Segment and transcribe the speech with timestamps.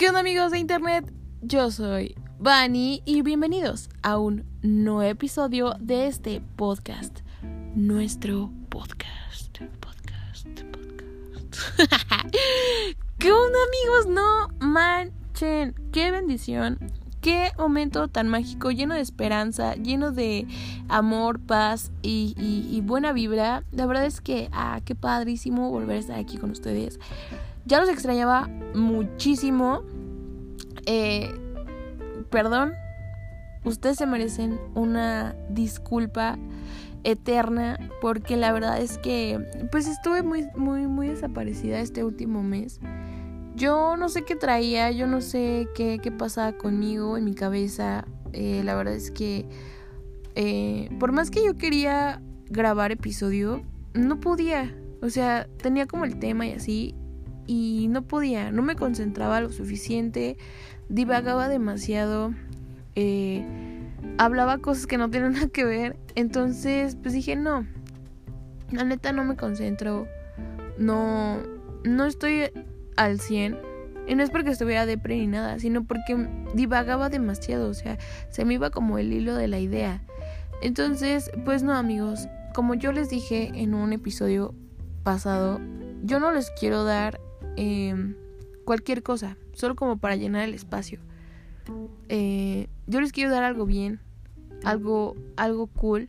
[0.00, 1.12] ¿Qué onda amigos de internet?
[1.42, 7.18] Yo soy Vani y bienvenidos a un nuevo episodio de este podcast.
[7.74, 9.58] Nuestro podcast.
[9.58, 11.76] Podcast, podcast.
[13.18, 14.06] ¿Qué onda amigos?
[14.06, 15.74] No manchen.
[15.92, 16.78] Qué bendición.
[17.20, 20.46] Qué momento tan mágico, lleno de esperanza, lleno de
[20.88, 23.64] amor, paz y, buena vibra.
[23.70, 26.98] La verdad es que, ah, qué padrísimo volver a estar aquí con ustedes.
[27.64, 29.82] Ya los extrañaba muchísimo.
[30.86, 31.30] Eh,
[32.30, 32.72] perdón,
[33.64, 36.38] ustedes se merecen una disculpa
[37.02, 42.80] eterna porque la verdad es que pues estuve muy muy muy desaparecida este último mes.
[43.56, 48.06] Yo no sé qué traía, yo no sé qué, qué pasaba conmigo en mi cabeza.
[48.32, 49.46] Eh, la verdad es que
[50.34, 54.74] eh, por más que yo quería grabar episodio, no podía.
[55.02, 56.94] O sea, tenía como el tema y así
[57.52, 60.36] y no podía, no me concentraba lo suficiente,
[60.88, 62.32] divagaba demasiado,
[62.94, 63.44] eh,
[64.18, 67.66] hablaba cosas que no tienen nada que ver, entonces pues dije no,
[68.70, 70.06] la neta no me concentro,
[70.78, 71.38] no,
[71.82, 72.52] no estoy
[72.96, 73.58] al 100.
[74.06, 77.98] Y no es porque estuviera depre ni nada, sino porque divagaba demasiado, o sea,
[78.30, 80.02] se me iba como el hilo de la idea.
[80.62, 84.54] Entonces, pues no amigos, como yo les dije en un episodio
[85.04, 85.60] pasado,
[86.02, 87.20] yo no les quiero dar
[87.56, 88.14] Em,
[88.64, 91.00] cualquier cosa, solo como para llenar el espacio.
[92.08, 94.00] Eh, yo les quiero dar algo bien,
[94.64, 96.08] algo, algo cool,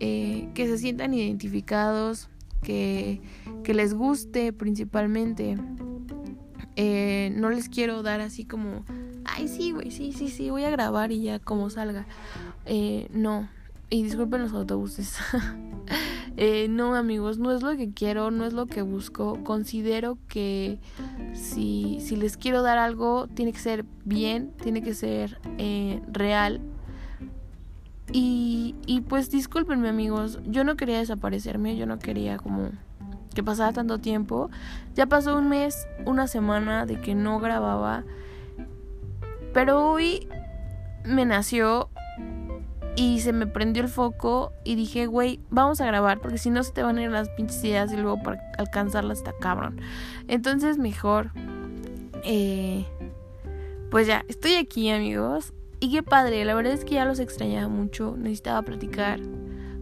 [0.00, 2.28] eh, que se sientan identificados,
[2.62, 3.20] que,
[3.64, 5.56] que les guste principalmente.
[6.76, 8.84] Eh, no les quiero dar así como,
[9.24, 12.06] ay, sí, güey, sí, sí, sí, voy a grabar y ya como salga.
[13.12, 13.48] no,
[13.90, 15.16] y disculpen los autobuses.
[16.40, 19.42] Eh, no amigos, no es lo que quiero, no es lo que busco.
[19.42, 20.78] Considero que
[21.32, 26.60] si, si les quiero dar algo, tiene que ser bien, tiene que ser eh, real.
[28.12, 32.70] Y, y pues discúlpenme amigos, yo no quería desaparecerme, yo no quería como
[33.34, 34.48] que pasara tanto tiempo.
[34.94, 38.04] Ya pasó un mes, una semana de que no grababa.
[39.52, 40.28] Pero hoy
[41.04, 41.90] me nació
[42.98, 46.64] y se me prendió el foco y dije, güey, vamos a grabar porque si no
[46.64, 49.80] se te van a ir las pinches ideas y luego para alcanzarlas está cabrón.
[50.26, 51.30] Entonces mejor,
[52.24, 52.86] eh,
[53.92, 55.52] pues ya, estoy aquí amigos.
[55.78, 59.20] Y qué padre, la verdad es que ya los extrañaba mucho, necesitaba platicar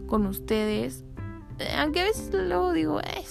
[0.05, 1.03] con ustedes.
[1.57, 3.23] Eh, aunque a veces luego digo, eh,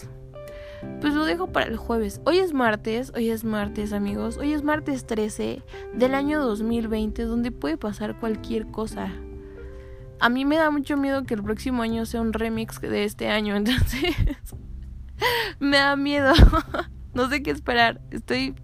[1.00, 2.20] pues lo dejo para el jueves.
[2.24, 5.62] Hoy es martes, hoy es martes amigos, hoy es martes 13
[5.94, 9.12] del año 2020 donde puede pasar cualquier cosa
[10.20, 13.28] a mí me da mucho miedo que el próximo año sea un remix de este
[13.28, 14.14] año, entonces
[15.58, 16.32] me da miedo.
[17.14, 18.00] no sé qué esperar.
[18.10, 18.54] Estoy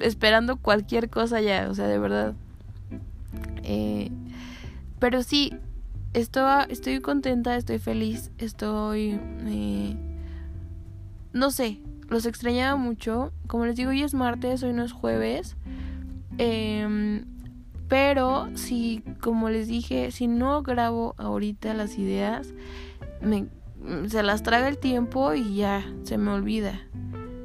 [0.00, 2.34] esperando cualquier cosa ya, o sea, de verdad.
[3.62, 4.10] Eh,
[4.98, 5.52] pero sí,
[6.12, 9.20] estoy, contenta, estoy feliz, estoy...
[9.46, 9.96] Eh,
[11.32, 13.32] no sé, los extrañaba mucho.
[13.46, 15.56] Como les digo, hoy es martes, hoy no es jueves.
[16.38, 17.24] Eh,
[17.92, 22.54] pero si, como les dije, si no grabo ahorita las ideas,
[23.20, 23.48] me,
[24.08, 26.80] se las traga el tiempo y ya se me olvida.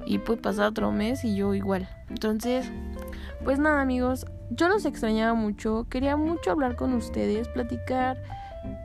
[0.05, 1.89] Y puede pasar otro mes y yo igual.
[2.09, 2.71] Entonces,
[3.43, 8.15] pues nada amigos, yo los extrañaba mucho, quería mucho hablar con ustedes, platicar,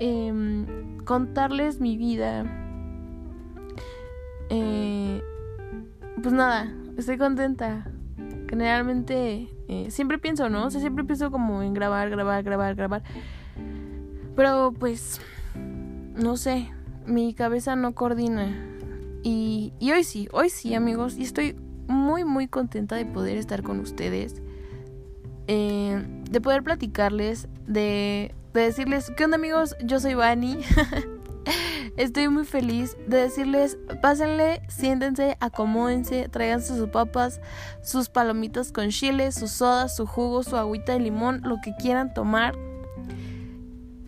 [0.00, 0.32] eh,
[1.04, 2.44] contarles mi vida.
[4.50, 5.22] Eh,
[6.20, 7.86] pues nada, estoy contenta.
[8.52, 10.66] Generalmente eh, siempre pienso, ¿no?
[10.66, 13.02] O sea, siempre pienso como en grabar, grabar, grabar, grabar.
[14.36, 15.22] Pero pues,
[15.54, 16.70] no sé,
[17.06, 18.54] mi cabeza no coordina.
[19.22, 21.56] Y, y hoy sí, hoy sí amigos, y estoy
[21.88, 24.42] muy, muy contenta de poder estar con ustedes.
[25.46, 29.76] Eh, de poder platicarles, de, de decirles, ¿qué onda amigos?
[29.82, 30.58] Yo soy Vani.
[31.96, 37.40] Estoy muy feliz de decirles, pásenle, siéntense, acomódense, tráiganse sus papas,
[37.82, 42.14] sus palomitas con chile, sus sodas, su jugo, su agüita de limón, lo que quieran
[42.14, 42.54] tomar.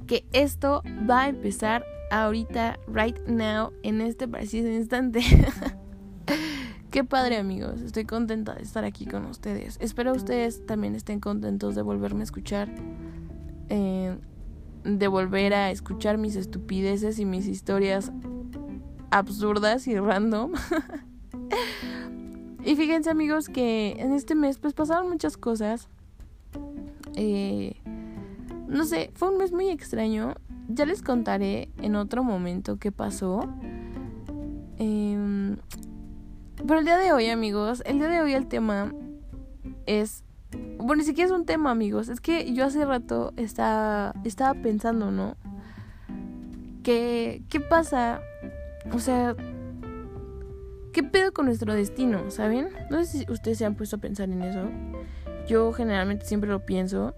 [0.07, 5.21] Que esto va a empezar ahorita, right now, en este preciso instante.
[6.91, 9.77] Qué padre amigos, estoy contenta de estar aquí con ustedes.
[9.81, 12.71] Espero ustedes también estén contentos de volverme a escuchar.
[13.69, 14.17] Eh,
[14.85, 18.13] de volver a escuchar mis estupideces y mis historias
[19.11, 20.53] absurdas y random.
[22.65, 25.89] y fíjense amigos que en este mes pues pasaron muchas cosas.
[27.17, 27.77] Eh,
[28.69, 30.35] no sé, fue un mes muy extraño.
[30.69, 33.49] Ya les contaré en otro momento qué pasó.
[34.79, 35.57] Em,
[36.67, 38.93] pero el día de hoy amigos, el día de hoy el tema
[39.87, 40.25] es...
[40.79, 42.09] Bueno, ni siquiera es un tema, amigos.
[42.09, 45.37] Es que yo hace rato estaba, estaba pensando, ¿no?
[46.83, 48.21] ¿Qué, ¿Qué pasa?
[48.93, 49.35] O sea,
[50.93, 52.31] ¿qué pedo con nuestro destino?
[52.31, 52.69] ¿Saben?
[52.91, 54.69] No sé si ustedes se han puesto a pensar en eso.
[55.49, 57.15] Yo generalmente siempre lo pienso.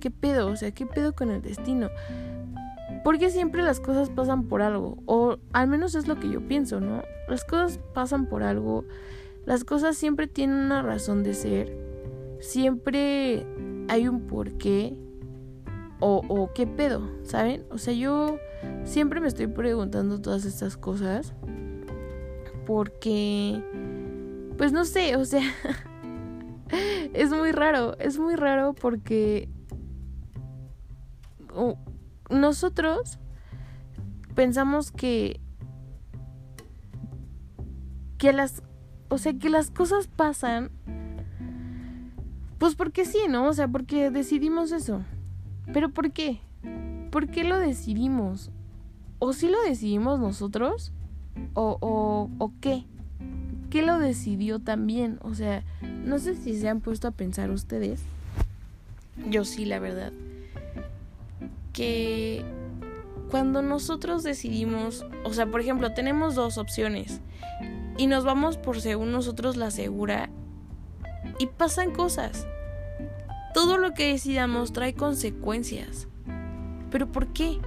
[0.00, 0.48] ¿Qué pedo?
[0.48, 1.90] O sea, ¿qué pedo con el destino?
[3.04, 4.98] Porque siempre las cosas pasan por algo.
[5.06, 7.02] O al menos es lo que yo pienso, ¿no?
[7.28, 8.84] Las cosas pasan por algo.
[9.46, 11.87] Las cosas siempre tienen una razón de ser.
[12.40, 13.46] Siempre
[13.88, 14.96] hay un porqué.
[16.00, 17.64] O, o qué pedo, ¿saben?
[17.70, 18.38] O sea, yo
[18.84, 21.34] siempre me estoy preguntando todas estas cosas.
[22.66, 23.62] Porque...
[24.56, 25.42] Pues no sé, o sea...
[27.14, 27.96] es muy raro.
[27.98, 29.48] Es muy raro porque
[32.30, 33.18] nosotros
[34.34, 35.40] pensamos que
[38.18, 38.62] que las
[39.08, 40.70] o sea que las cosas pasan
[42.58, 43.48] pues porque sí, ¿no?
[43.48, 45.02] O sea, porque decidimos eso.
[45.72, 46.40] Pero ¿por qué?
[47.10, 48.50] ¿Por qué lo decidimos?
[49.18, 50.92] ¿O si lo decidimos nosotros?
[51.54, 52.84] ¿O, o, o qué?
[53.70, 55.18] ¿Qué lo decidió también?
[55.22, 55.62] O sea,
[56.04, 58.02] no sé si se han puesto a pensar ustedes.
[59.30, 60.12] Yo sí, la verdad
[61.78, 62.44] que
[63.30, 67.20] cuando nosotros decidimos, o sea, por ejemplo, tenemos dos opciones
[67.96, 70.28] y nos vamos por según nosotros la segura
[71.38, 72.46] y pasan cosas.
[73.54, 76.08] Todo lo que decidamos trae consecuencias.
[76.90, 77.58] Pero ¿por qué?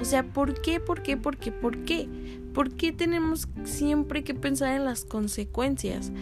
[0.00, 0.80] O sea, ¿por qué?
[0.80, 1.16] ¿Por qué?
[1.16, 1.52] ¿Por qué?
[1.52, 2.08] ¿Por qué?
[2.52, 6.12] ¿Por qué tenemos siempre que pensar en las consecuencias?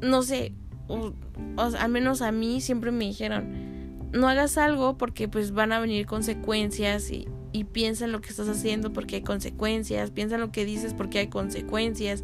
[0.00, 0.52] No sé,
[0.88, 1.12] o,
[1.56, 6.06] al menos a mí siempre me dijeron, no hagas algo porque pues van a venir
[6.06, 10.52] consecuencias y, y piensa en lo que estás haciendo porque hay consecuencias, piensa en lo
[10.52, 12.22] que dices porque hay consecuencias.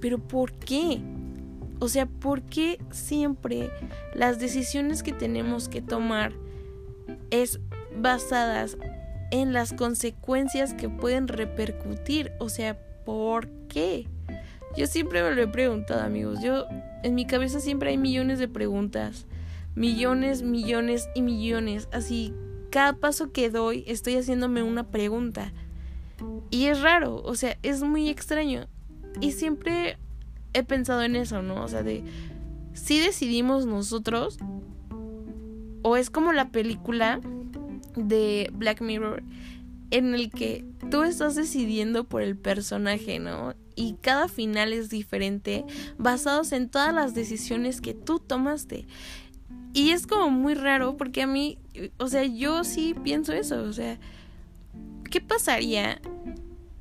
[0.00, 1.00] Pero ¿por qué?
[1.78, 3.70] O sea, ¿por qué siempre
[4.14, 6.32] las decisiones que tenemos que tomar
[7.30, 7.60] es
[7.96, 8.78] basadas
[9.30, 12.32] en las consecuencias que pueden repercutir?
[12.38, 14.08] O sea, ¿por qué?
[14.76, 16.40] Yo siempre me lo he preguntado, amigos.
[16.42, 16.66] Yo
[17.02, 19.26] en mi cabeza siempre hay millones de preguntas
[19.76, 21.88] millones, millones y millones.
[21.92, 22.34] Así,
[22.70, 25.52] cada paso que doy estoy haciéndome una pregunta.
[26.50, 28.66] Y es raro, o sea, es muy extraño.
[29.20, 29.98] Y siempre
[30.56, 31.62] he pensado en eso, ¿no?
[31.62, 32.02] O sea, de
[32.72, 34.38] si decidimos nosotros
[35.82, 37.20] o es como la película
[37.94, 39.22] de Black Mirror
[39.90, 43.54] en el que tú estás decidiendo por el personaje, ¿no?
[43.76, 45.64] Y cada final es diferente
[45.98, 48.86] basados en todas las decisiones que tú tomaste.
[49.74, 51.58] Y es como muy raro porque a mí,
[51.98, 53.98] o sea, yo sí pienso eso, o sea,
[55.10, 56.00] ¿qué pasaría?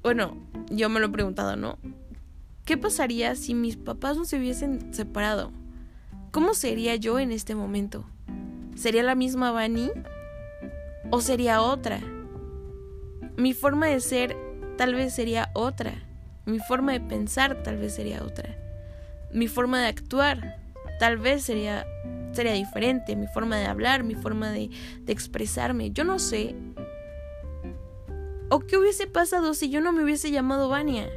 [0.01, 0.37] Bueno,
[0.71, 1.77] yo me lo he preguntado, ¿no?
[2.65, 5.51] ¿Qué pasaría si mis papás no se hubiesen separado?
[6.31, 8.05] ¿Cómo sería yo en este momento?
[8.75, 9.91] ¿Sería la misma Bunny?
[11.11, 11.99] ¿O sería otra?
[13.37, 14.35] Mi forma de ser
[14.77, 15.93] tal vez sería otra.
[16.45, 18.57] Mi forma de pensar tal vez sería otra.
[19.31, 20.57] Mi forma de actuar
[20.99, 21.85] tal vez sería
[22.31, 24.69] sería diferente, mi forma de hablar, mi forma de,
[25.07, 26.55] expresarme, yo no sé.
[28.49, 31.07] ¿O qué hubiese pasado si yo no me hubiese llamado Vania?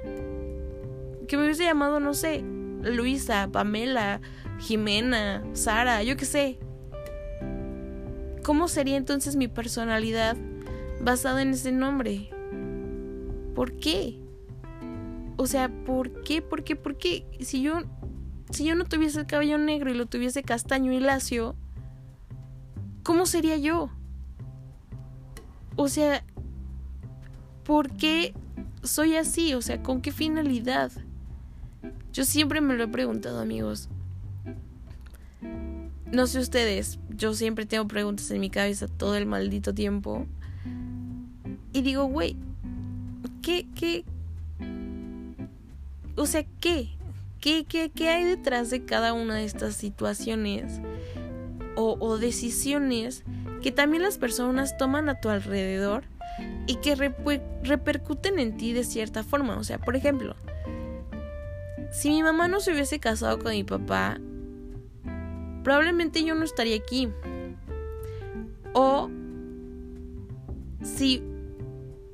[1.29, 2.43] Que me hubiese llamado, no sé,
[2.83, 4.21] Luisa, Pamela,
[4.59, 6.59] Jimena, Sara, yo qué sé.
[8.43, 10.37] ¿Cómo sería entonces mi personalidad
[11.01, 12.31] basada en ese nombre?
[13.55, 14.19] ¿Por qué?
[15.37, 16.43] O sea, ¿por qué?
[16.43, 16.75] ¿Por qué?
[16.75, 17.27] ¿Por qué?
[17.41, 17.83] Si yo
[18.51, 21.55] si yo no tuviese el cabello negro y lo tuviese castaño y lacio,
[23.03, 23.91] ¿cómo sería yo?
[25.77, 26.25] O sea,
[27.65, 28.35] ¿por qué
[28.83, 29.55] soy así?
[29.55, 30.91] O sea, ¿con qué finalidad?
[32.13, 33.89] Yo siempre me lo he preguntado, amigos.
[36.11, 40.27] No sé ustedes, yo siempre tengo preguntas en mi cabeza todo el maldito tiempo.
[41.73, 42.37] Y digo, güey,
[43.43, 44.05] ¿qué, qué?
[46.17, 46.89] O sea, ¿qué?
[47.41, 50.81] ¿Qué, qué, hay detrás de cada una de estas situaciones
[51.77, 53.23] o, decisiones
[53.63, 56.03] que también las personas toman a tu alrededor
[56.67, 59.57] y que repercuten en ti de cierta forma?
[59.57, 60.35] O sea, por ejemplo,
[61.91, 64.19] si mi mamá no se hubiese casado con mi papá,
[65.65, 67.09] probablemente yo no estaría aquí.
[68.75, 69.11] O
[70.83, 71.23] si,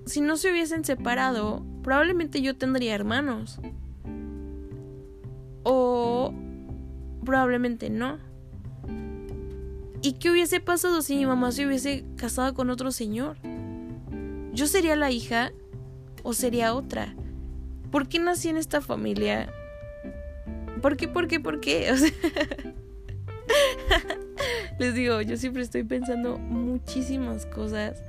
[0.07, 3.61] si no se hubiesen separado, probablemente yo tendría hermanos.
[5.62, 6.33] O
[7.25, 8.19] probablemente no.
[10.02, 13.38] ¿Y qué hubiese pasado si mi mamá se hubiese casado con otro señor?
[14.52, 15.52] ¿Yo sería la hija
[16.23, 17.14] o sería otra?
[17.90, 19.50] ¿Por qué nací en esta familia?
[20.84, 21.90] ¿Por qué, por qué, por qué?
[24.78, 28.02] Les digo, yo siempre estoy pensando muchísimas cosas.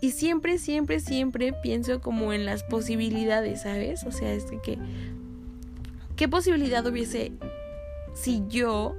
[0.00, 4.04] Y siempre, siempre, siempre pienso como en las posibilidades, ¿sabes?
[4.04, 4.78] O sea, es que...
[6.14, 7.32] ¿Qué posibilidad hubiese
[8.14, 8.94] si yo...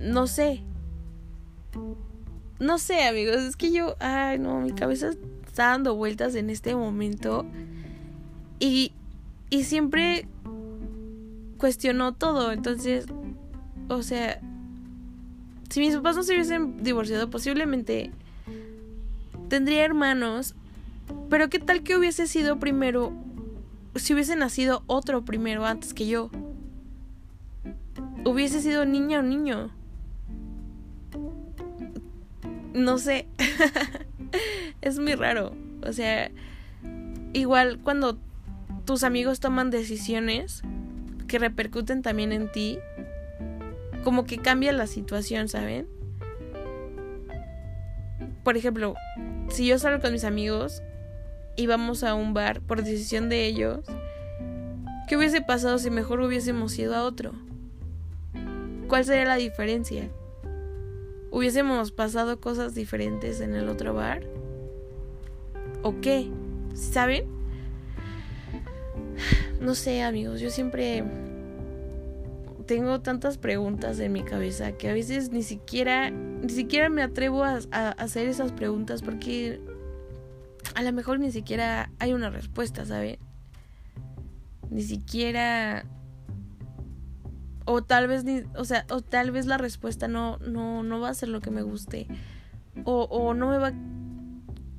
[0.00, 0.64] No sé.
[2.58, 3.36] No sé, amigos.
[3.36, 3.94] Es que yo...
[4.00, 5.10] Ay, no, mi cabeza
[5.46, 7.46] está dando vueltas en este momento.
[8.58, 8.94] Y,
[9.48, 10.26] y siempre
[11.62, 12.50] cuestionó todo.
[12.50, 13.06] Entonces,
[13.88, 14.40] o sea,
[15.70, 18.10] si mis papás no se hubiesen divorciado, posiblemente
[19.48, 20.56] tendría hermanos.
[21.30, 23.12] Pero qué tal que hubiese sido primero,
[23.94, 26.30] si hubiese nacido otro primero antes que yo.
[28.24, 29.70] Hubiese sido niña o niño.
[32.74, 33.28] No sé.
[34.80, 35.54] es muy raro.
[35.86, 36.28] O sea,
[37.32, 38.18] igual cuando
[38.84, 40.64] tus amigos toman decisiones
[41.32, 42.78] que repercuten también en ti,
[44.04, 45.88] como que cambia la situación, ¿saben?
[48.44, 48.94] Por ejemplo,
[49.48, 50.82] si yo salgo con mis amigos
[51.56, 53.80] y vamos a un bar por decisión de ellos,
[55.08, 57.32] ¿qué hubiese pasado si mejor hubiésemos ido a otro?
[58.86, 60.10] ¿Cuál sería la diferencia?
[61.30, 64.22] ¿Hubiésemos pasado cosas diferentes en el otro bar?
[65.80, 66.28] ¿O qué?
[66.74, 67.24] ¿Saben?
[69.62, 71.04] No sé, amigos, yo siempre
[72.62, 77.44] tengo tantas preguntas en mi cabeza que a veces ni siquiera ni siquiera me atrevo
[77.44, 77.58] a,
[77.98, 79.60] hacer esas preguntas porque
[80.74, 83.18] a lo mejor ni siquiera hay una respuesta, ¿sabe?
[84.70, 85.84] Ni siquiera
[87.64, 91.10] o tal vez ni, o sea, o tal vez la respuesta no no no va
[91.10, 92.08] a ser lo que me guste
[92.84, 93.74] o, o no me va a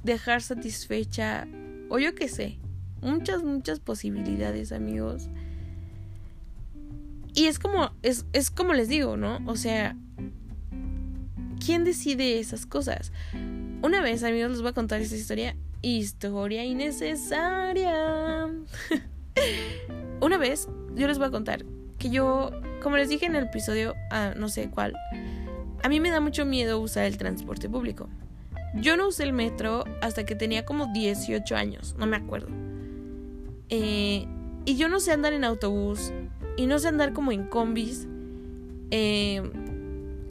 [0.04, 1.48] dejar satisfecha
[1.90, 2.60] o yo qué sé,
[3.02, 5.30] muchas muchas posibilidades, amigos.
[7.36, 9.40] Y es como, es, es como les digo, ¿no?
[9.48, 9.96] O sea,
[11.64, 13.12] ¿quién decide esas cosas?
[13.82, 15.56] Una vez, amigos, les voy a contar esta historia.
[15.82, 18.48] Historia innecesaria.
[20.22, 21.66] Una vez, yo les voy a contar
[21.98, 24.94] que yo, como les dije en el episodio, ah, no sé cuál,
[25.84, 28.10] a mí me da mucho miedo usar el transporte público.
[28.76, 32.48] Yo no usé el metro hasta que tenía como 18 años, no me acuerdo.
[33.70, 34.28] Eh,
[34.66, 36.12] y yo no sé andar en autobús,
[36.56, 38.08] y no sé andar como en combis.
[38.92, 39.42] Eh,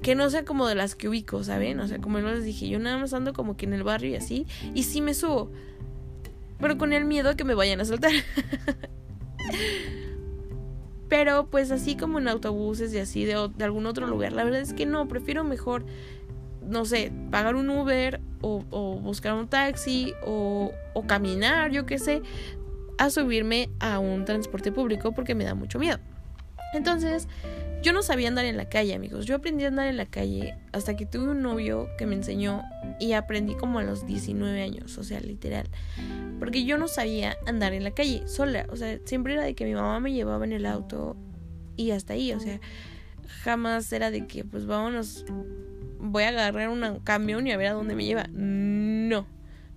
[0.03, 1.79] que no sea como de las que ubico, ¿saben?
[1.81, 4.17] O sea, como les dije, yo nada más ando como que en el barrio y
[4.17, 4.47] así.
[4.75, 5.51] Y sí me subo.
[6.61, 8.11] Pero con el miedo a que me vayan a soltar.
[11.09, 14.33] pero pues así como en autobuses y así de, de, algún otro lugar.
[14.33, 15.85] La verdad es que no, prefiero mejor,
[16.67, 21.99] no sé, pagar un Uber o, o buscar un taxi o, o caminar, yo qué
[21.99, 22.23] sé,
[23.03, 25.99] a subirme a un transporte público porque me da mucho miedo.
[26.73, 27.27] Entonces,
[27.83, 29.27] yo no sabía andar en la calle, amigos.
[29.27, 32.63] Yo aprendí a andar en la calle hasta que tuve un novio que me enseñó
[33.01, 35.69] y aprendí como a los 19 años, o sea, literal.
[36.39, 39.65] Porque yo no sabía andar en la calle sola, o sea, siempre era de que
[39.65, 41.17] mi mamá me llevaba en el auto
[41.77, 42.61] y hasta ahí, o sea,
[43.43, 45.25] jamás era de que pues vámonos,
[45.99, 48.29] voy a agarrar un camión y a ver a dónde me lleva.
[48.31, 49.27] No.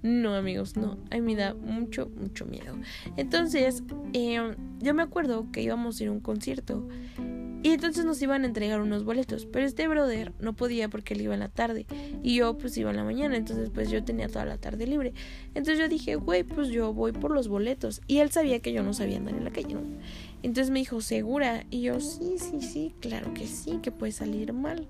[0.06, 1.00] No, amigos, no.
[1.10, 2.78] A mí me da mucho, mucho miedo.
[3.18, 3.82] Entonces,
[4.14, 6.88] eh, yo me acuerdo que íbamos a ir a un concierto.
[7.64, 9.48] Y entonces nos iban a entregar unos boletos.
[9.48, 11.88] Pero este brother no podía porque él iba en la tarde.
[12.22, 13.36] Y yo pues iba en la mañana.
[13.36, 15.16] Entonces pues yo tenía toda la tarde libre.
[15.56, 18.02] Entonces yo dije, güey, pues yo voy por los boletos.
[18.06, 19.82] Y él sabía que yo no sabía andar en la calle, ¿no?
[20.44, 21.66] Entonces me dijo, ¿segura?
[21.72, 24.88] Y yo, sí, sí, sí, claro que sí, que puede salir mal.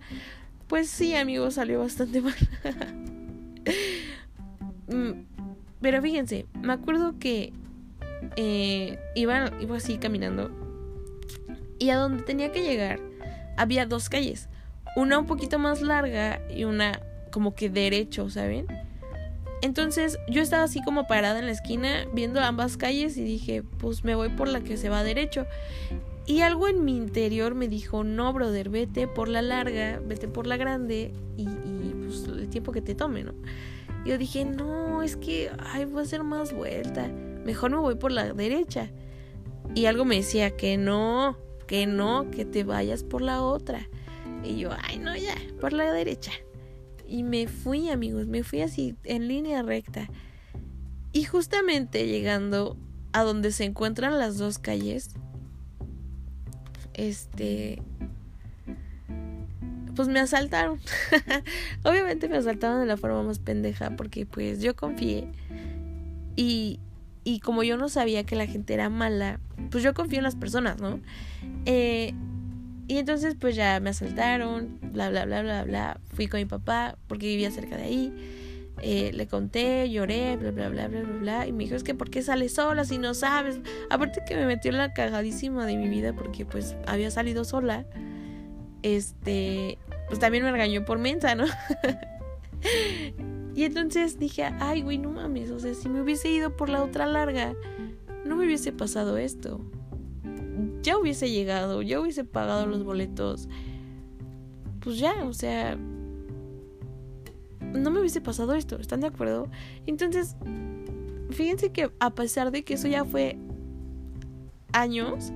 [0.67, 2.35] Pues sí, amigos, salió bastante mal.
[4.87, 5.23] Mm,
[5.81, 7.53] pero fíjense, me acuerdo que
[8.35, 10.51] eh, iba, iba así caminando
[11.77, 12.99] y a donde tenía que llegar
[13.57, 14.49] había dos calles,
[14.95, 17.01] una un poquito más larga y una
[17.31, 18.67] como que derecho, ¿saben?
[19.61, 24.03] Entonces yo estaba así como parada en la esquina viendo ambas calles y dije, pues
[24.03, 25.45] me voy por la que se va derecho.
[26.27, 30.47] Y algo en mi interior me dijo, no, brother, vete por la larga, vete por
[30.47, 33.33] la grande y, y pues el tiempo que te tome, ¿no?
[34.05, 37.07] Yo dije, no, es que, ay, voy a hacer más vuelta.
[37.43, 38.91] Mejor me voy por la derecha.
[39.73, 43.89] Y algo me decía que no, que no, que te vayas por la otra.
[44.43, 46.31] Y yo, ay, no, ya, por la derecha.
[47.07, 50.07] Y me fui, amigos, me fui así en línea recta.
[51.11, 52.77] Y justamente llegando
[53.11, 55.11] a donde se encuentran las dos calles,
[56.93, 57.81] este,
[59.95, 60.79] pues me asaltaron.
[61.83, 65.27] Obviamente me asaltaron de la forma más pendeja porque pues yo confié.
[66.35, 66.79] Y,
[67.23, 69.39] y como yo no sabía que la gente era mala,
[69.71, 70.99] pues yo confío en las personas, ¿no?
[71.65, 72.13] Eh,
[72.87, 75.99] Y entonces pues ya me asaltaron, bla, bla, bla, bla, bla.
[76.13, 78.13] Fui con mi papá porque vivía cerca de ahí.
[78.81, 81.47] Eh, le conté, lloré, bla, bla, bla, bla, bla, bla.
[81.47, 83.59] Y me dijo, es que ¿por qué sales sola si no sabes?
[83.89, 87.85] Aparte que me metió en la cagadísima de mi vida porque pues había salido sola.
[88.83, 91.45] Este, pues también me regañó por mensa, ¿no?
[93.55, 96.83] y entonces dije, ay, güey, no mames, o sea, si me hubiese ido por la
[96.83, 97.53] otra larga,
[98.25, 99.61] no me hubiese pasado esto
[100.85, 103.49] ya hubiese llegado, ya hubiese pagado los boletos.
[104.79, 105.75] Pues ya, o sea,
[107.59, 109.49] no me hubiese pasado esto, ¿están de acuerdo?
[109.87, 110.35] Entonces,
[111.31, 113.37] fíjense que a pesar de que eso ya fue
[114.73, 115.33] años,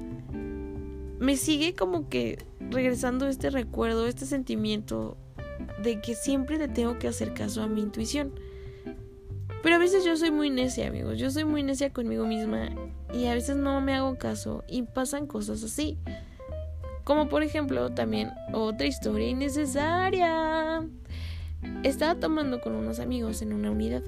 [1.20, 5.18] me sigue como que regresando este recuerdo, este sentimiento
[5.84, 8.34] de que siempre le tengo que hacer caso a mi intuición.
[9.62, 11.20] Pero a veces yo soy muy necia, amigos.
[11.20, 12.70] Yo soy muy necia conmigo misma
[13.14, 15.98] y a veces no me hago caso y pasan cosas así.
[17.04, 20.88] Como por ejemplo también otra historia innecesaria.
[21.84, 24.04] Estaba tomando con unos amigos en una unidad.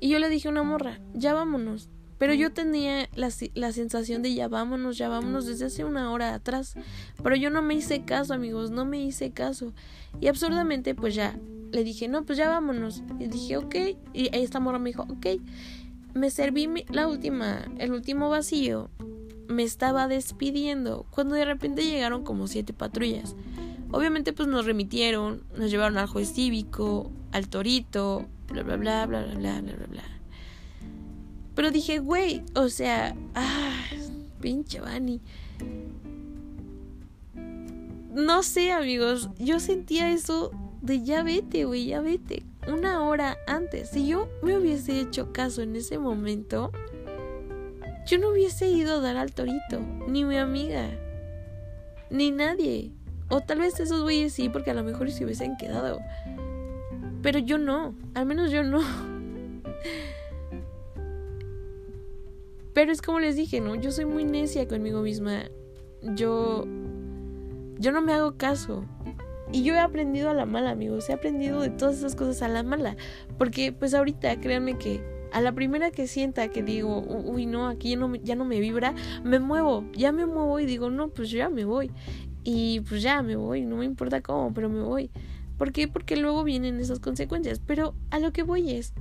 [0.00, 1.88] Y yo le dije a una morra, ya vámonos.
[2.18, 6.34] Pero yo tenía la, la, sensación de ya vámonos, ya vámonos desde hace una hora
[6.34, 6.74] atrás.
[7.22, 9.72] Pero yo no me hice caso, amigos, no me hice caso.
[10.20, 11.38] Y absurdamente, pues ya
[11.70, 13.02] le dije, no, pues ya vámonos.
[13.20, 13.74] Y dije, ok.
[14.12, 15.40] Y ahí esta morra me dijo, ok.
[16.14, 18.90] Me serví la última, el último vacío.
[19.46, 23.36] Me estaba despidiendo cuando de repente llegaron como siete patrullas.
[23.92, 29.22] Obviamente, pues nos remitieron, nos llevaron al juez cívico, al torito, bla, bla, bla, bla,
[29.22, 29.86] bla, bla, bla.
[29.86, 30.17] bla.
[31.58, 33.82] Pero dije, güey, o sea, ah,
[34.40, 35.20] pinche Vani.
[38.14, 43.90] No sé, amigos, yo sentía eso de ya vete, güey, ya vete una hora antes.
[43.90, 46.70] Si yo me hubiese hecho caso en ese momento,
[48.06, 50.88] yo no hubiese ido a dar al torito, ni mi amiga,
[52.08, 52.92] ni nadie.
[53.30, 55.98] O tal vez esos güeyes sí, porque a lo mejor se hubiesen quedado.
[57.20, 58.80] Pero yo no, al menos yo no.
[62.78, 63.74] Pero es como les dije, ¿no?
[63.74, 65.46] Yo soy muy necia conmigo misma.
[66.14, 66.64] Yo.
[67.76, 68.84] Yo no me hago caso.
[69.50, 71.10] Y yo he aprendido a la mala, amigos.
[71.10, 72.96] He aprendido de todas esas cosas a la mala.
[73.36, 77.90] Porque pues ahorita, créanme que a la primera que sienta que digo, uy, no, aquí
[77.90, 79.84] ya no, ya no me vibra, me muevo.
[79.94, 81.90] Ya me muevo y digo, no, pues ya me voy.
[82.44, 85.10] Y pues ya me voy, no me importa cómo, pero me voy.
[85.56, 85.88] ¿Por qué?
[85.88, 87.58] Porque luego vienen esas consecuencias.
[87.58, 88.94] Pero a lo que voy es...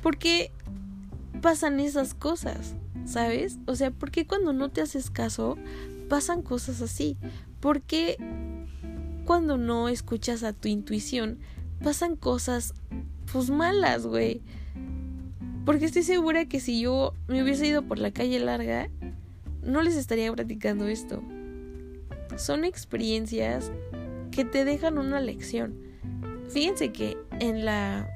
[0.00, 0.52] ¿Por qué
[1.40, 2.74] pasan esas cosas?
[3.04, 3.58] ¿Sabes?
[3.66, 5.56] O sea, ¿por qué cuando no te haces caso
[6.08, 7.16] pasan cosas así?
[7.60, 8.16] ¿Por qué
[9.24, 11.38] cuando no escuchas a tu intuición
[11.82, 12.74] pasan cosas
[13.32, 14.42] pues malas, güey?
[15.64, 18.88] Porque estoy segura que si yo me hubiese ido por la calle larga,
[19.62, 21.22] no les estaría platicando esto.
[22.36, 23.70] Son experiencias
[24.30, 25.74] que te dejan una lección.
[26.48, 28.08] Fíjense que en la...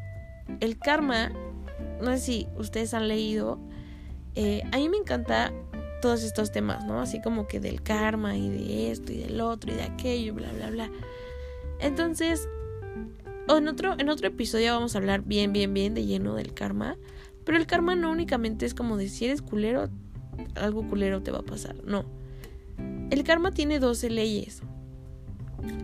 [0.60, 1.32] El karma,
[2.04, 3.58] no sé si ustedes han leído,
[4.34, 5.52] eh, a mí me encanta
[6.02, 7.00] todos estos temas, ¿no?
[7.00, 10.52] Así como que del karma y de esto y del otro y de aquello, bla,
[10.52, 10.90] bla, bla.
[11.80, 12.48] Entonces,
[13.48, 16.96] en otro, en otro episodio vamos a hablar bien, bien, bien de lleno del karma.
[17.44, 19.88] Pero el karma no únicamente es como de si eres culero,
[20.56, 21.76] algo culero te va a pasar.
[21.84, 22.04] No.
[23.10, 24.62] El karma tiene 12 leyes.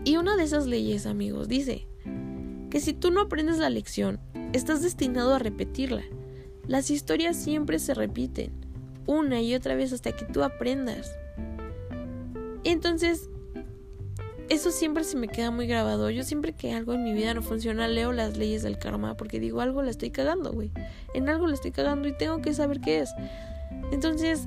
[0.04, 1.86] Y una de esas leyes, amigos, dice
[2.70, 4.20] que si tú no aprendes la lección,
[4.52, 6.02] estás destinado a repetirla.
[6.66, 8.52] Las historias siempre se repiten
[9.06, 11.10] una y otra vez hasta que tú aprendas.
[12.64, 13.28] Entonces,
[14.48, 16.10] eso siempre se me queda muy grabado.
[16.10, 19.40] Yo siempre que algo en mi vida no funciona, leo las leyes del karma porque
[19.40, 20.70] digo, algo la estoy cagando, güey.
[21.14, 23.10] En algo la estoy cagando y tengo que saber qué es.
[23.92, 24.46] Entonces,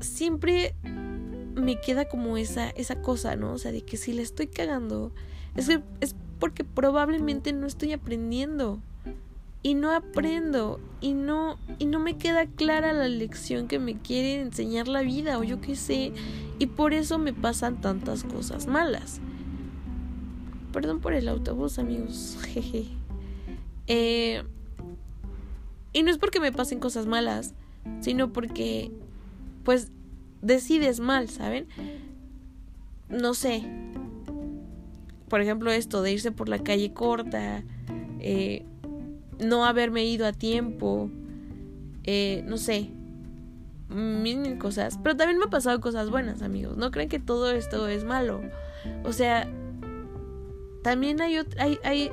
[0.00, 0.74] siempre
[1.54, 3.52] me queda como esa, esa cosa, ¿no?
[3.52, 5.12] O sea, de que si la estoy cagando,
[5.56, 5.68] es,
[6.00, 8.80] es porque probablemente no estoy aprendiendo
[9.62, 14.40] y no aprendo y no y no me queda clara la lección que me quiere
[14.40, 16.12] enseñar la vida o yo qué sé
[16.58, 19.20] y por eso me pasan tantas cosas malas.
[20.72, 22.86] Perdón por el autobús amigos jeje.
[23.86, 24.42] Eh,
[25.92, 27.54] y no es porque me pasen cosas malas
[28.00, 28.92] sino porque
[29.64, 29.90] pues
[30.40, 31.66] decides mal saben
[33.08, 33.62] no sé.
[35.28, 37.62] Por ejemplo esto de irse por la calle corta
[38.20, 38.64] eh,
[39.42, 41.10] no haberme ido a tiempo,
[42.04, 42.90] eh, no sé,
[43.88, 44.98] mil, cosas.
[45.02, 46.76] Pero también me ha pasado cosas buenas, amigos.
[46.76, 48.40] No creen que todo esto es malo.
[49.04, 49.48] O sea,
[50.82, 52.10] también hay, hay, hay,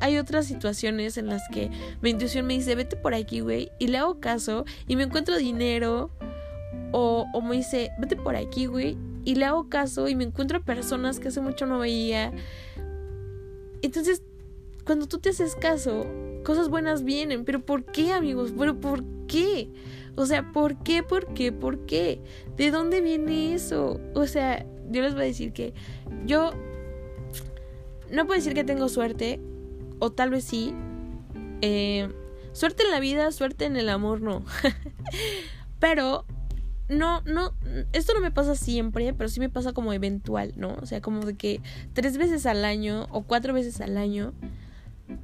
[0.00, 1.70] hay otras situaciones en las que
[2.02, 5.36] mi intuición me dice, vete por aquí, güey, y le hago caso y me encuentro
[5.36, 6.10] dinero
[6.92, 8.96] O, o me dice, vete por aquí, güey.
[9.24, 12.32] Y le hago caso y me encuentro personas que hace mucho no veía.
[13.82, 14.22] Entonces,
[14.84, 16.06] cuando tú te haces caso,
[16.44, 17.44] cosas buenas vienen.
[17.44, 18.52] Pero ¿por qué, amigos?
[18.56, 19.70] ¿Pero por qué?
[20.16, 21.02] O sea, ¿por qué?
[21.02, 21.52] ¿Por qué?
[21.52, 22.20] ¿Por qué?
[22.56, 24.00] ¿De dónde viene eso?
[24.14, 25.72] O sea, yo les voy a decir que
[26.26, 26.52] yo
[28.10, 29.40] no puedo decir que tengo suerte,
[29.98, 30.74] o tal vez sí.
[31.62, 32.08] Eh,
[32.52, 34.44] suerte en la vida, suerte en el amor, no.
[35.78, 36.24] pero
[36.88, 37.54] no, no,
[37.92, 40.76] esto no me pasa siempre, pero sí me pasa como eventual, ¿no?
[40.82, 41.60] O sea, como de que
[41.92, 44.32] tres veces al año o cuatro veces al año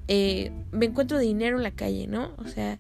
[0.09, 2.33] eh, me encuentro dinero en la calle, ¿no?
[2.39, 2.79] O sea,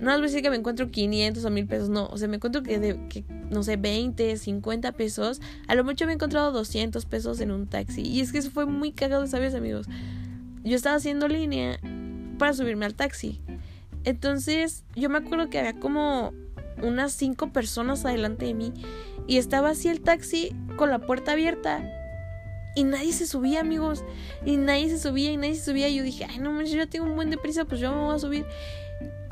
[0.00, 2.06] no es decir que me encuentro 500 o 1000 pesos, no.
[2.06, 5.40] O sea, me encuentro que, de, que, no sé, 20, 50 pesos.
[5.66, 8.02] A lo mucho me he encontrado 200 pesos en un taxi.
[8.02, 9.86] Y es que eso fue muy cagado, ¿sabes, amigos?
[10.62, 11.80] Yo estaba haciendo línea
[12.38, 13.40] para subirme al taxi.
[14.04, 16.32] Entonces, yo me acuerdo que había como
[16.82, 18.72] unas 5 personas adelante de mí.
[19.26, 21.97] Y estaba así el taxi con la puerta abierta.
[22.78, 24.04] Y nadie se subía, amigos.
[24.46, 25.88] Y nadie se subía y nadie se subía.
[25.88, 28.02] Y yo dije, ay, no, yo ya tengo un buen de prisa, pues yo me
[28.02, 28.46] voy a subir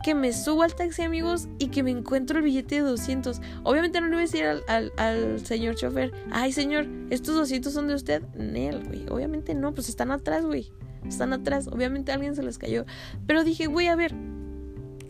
[0.02, 3.40] que me subo al taxi, amigos, y que me encuentro el billete de 200.
[3.62, 7.86] Obviamente no le voy a decir al, al, señor chofer, ay, señor, estos 200 son
[7.86, 8.22] de usted.
[8.34, 9.06] Nel, güey.
[9.10, 10.72] Obviamente no, pues están atrás, güey.
[11.08, 11.68] Están atrás.
[11.68, 12.84] Obviamente alguien se les cayó.
[13.28, 14.12] Pero dije, güey, a ver.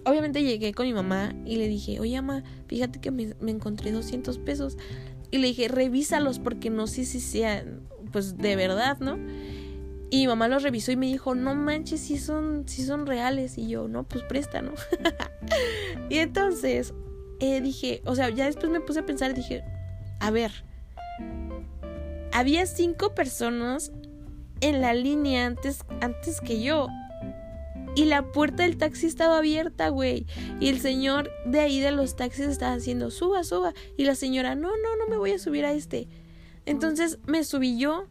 [0.05, 3.93] Obviamente llegué con mi mamá y le dije, oye, mamá, fíjate que me, me encontré
[3.93, 4.77] 200 pesos.
[5.31, 9.19] Y le dije, revísalos porque no sé si sean, pues, de verdad, ¿no?
[10.11, 13.59] Y mi mamá los revisó y me dijo, no manches, si son, si son reales.
[13.59, 14.73] Y yo, no, pues presta, ¿no?
[16.09, 16.95] y entonces
[17.41, 19.65] eh, dije, o sea, ya después me puse a pensar y dije,
[20.21, 20.53] a ver,
[22.33, 23.93] había cinco personas
[24.61, 26.89] en la línea antes, antes que yo.
[27.97, 30.27] Y la puerta del taxi estaba abierta, güey.
[30.61, 33.73] Y el señor de ahí de los taxis estaba haciendo, suba, suba.
[33.97, 36.09] Y la señora, no, no, no me voy a subir a este.
[36.67, 38.07] Entonces me subí yo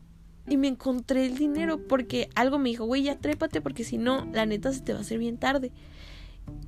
[0.47, 4.25] y me encontré el dinero porque algo me dijo, güey, ya trépate porque si no,
[4.33, 5.71] la neta se te va a hacer bien tarde.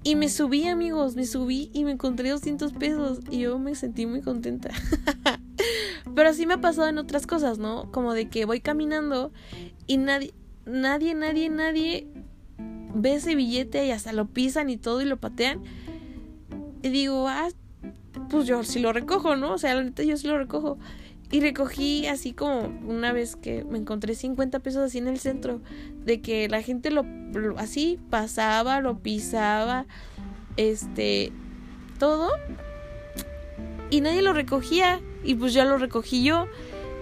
[0.03, 4.05] Y me subí, amigos, me subí y me encontré 200 pesos y yo me sentí
[4.05, 4.69] muy contenta.
[6.15, 7.91] Pero así me ha pasado en otras cosas, ¿no?
[7.91, 9.31] Como de que voy caminando
[9.85, 10.33] y nadie,
[10.65, 12.07] nadie, nadie, nadie
[12.95, 15.61] ve ese billete y hasta lo pisan y todo y lo patean.
[16.81, 17.49] Y digo, ah,
[18.29, 19.53] pues yo sí lo recojo, ¿no?
[19.53, 20.79] O sea, la neta yo sí lo recojo.
[21.29, 25.59] Y recogí así como una vez que me encontré 50 pesos así en el centro,
[26.05, 27.05] de que la gente lo,
[27.57, 29.85] así pasaba, lo pisaba,
[30.55, 31.33] este,
[31.99, 32.31] todo.
[33.89, 36.47] Y nadie lo recogía y pues ya lo recogí yo.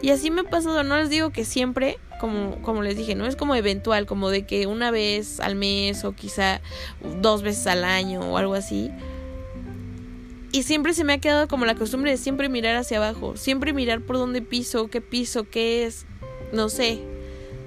[0.01, 3.27] Y así me ha pasado, no les digo que siempre, como, como les dije, no
[3.27, 6.61] es como eventual, como de que una vez al mes o quizá
[7.21, 8.91] dos veces al año o algo así.
[10.55, 13.73] Y siempre se me ha quedado como la costumbre de siempre mirar hacia abajo, siempre
[13.73, 16.05] mirar por dónde piso, qué piso, qué es,
[16.53, 17.01] no sé.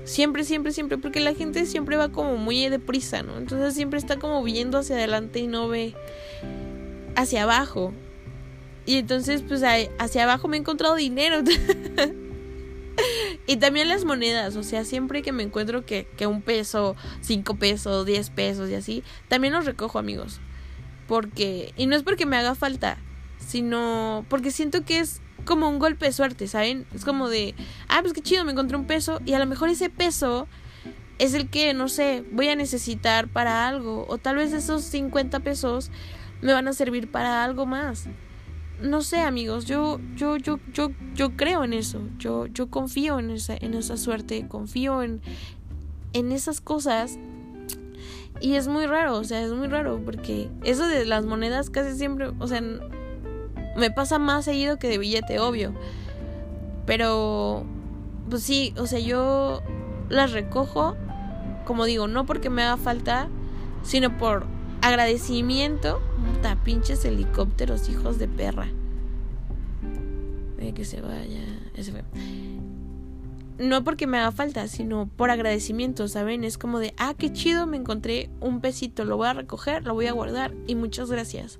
[0.05, 3.37] Siempre, siempre, siempre, porque la gente siempre va como muy deprisa, ¿no?
[3.37, 5.95] Entonces siempre está como viendo hacia adelante y no ve
[7.15, 7.93] hacia abajo.
[8.87, 9.63] Y entonces, pues
[9.99, 11.43] hacia abajo me he encontrado dinero.
[13.47, 17.55] y también las monedas, o sea, siempre que me encuentro que, que un peso, cinco
[17.55, 20.41] pesos, diez pesos y así, también los recojo, amigos
[21.09, 22.99] porque y no es porque me haga falta,
[23.39, 26.87] sino porque siento que es como un golpe de suerte, ¿saben?
[26.95, 27.55] Es como de,
[27.89, 30.47] ah, pues qué chido, me encontré un peso y a lo mejor ese peso
[31.19, 35.41] es el que, no sé, voy a necesitar para algo o tal vez esos 50
[35.41, 35.91] pesos
[36.43, 38.07] me van a servir para algo más.
[38.81, 42.01] No sé, amigos, yo yo yo yo yo creo en eso.
[42.19, 45.21] Yo yo confío en esa en esa suerte, confío en
[46.13, 47.19] en esas cosas
[48.41, 51.97] y es muy raro, o sea, es muy raro porque eso de las monedas casi
[51.97, 52.63] siempre, o sea,
[53.77, 55.73] me pasa más seguido que de billete, obvio.
[56.87, 57.65] Pero,
[58.31, 59.63] pues sí, o sea, yo
[60.09, 60.97] las recojo,
[61.67, 63.29] como digo, no porque me haga falta,
[63.83, 64.47] sino por
[64.83, 66.01] agradecimiento.
[66.35, 68.69] Puta, pinches helicópteros, hijos de perra.
[70.75, 71.43] que se vaya.
[71.75, 72.03] Ese fue
[73.59, 76.45] no porque me haga falta, sino por agradecimiento, ¿saben?
[76.45, 79.95] Es como de, ah, qué chido, me encontré un pesito, lo voy a recoger, lo
[79.95, 81.59] voy a guardar y muchas gracias.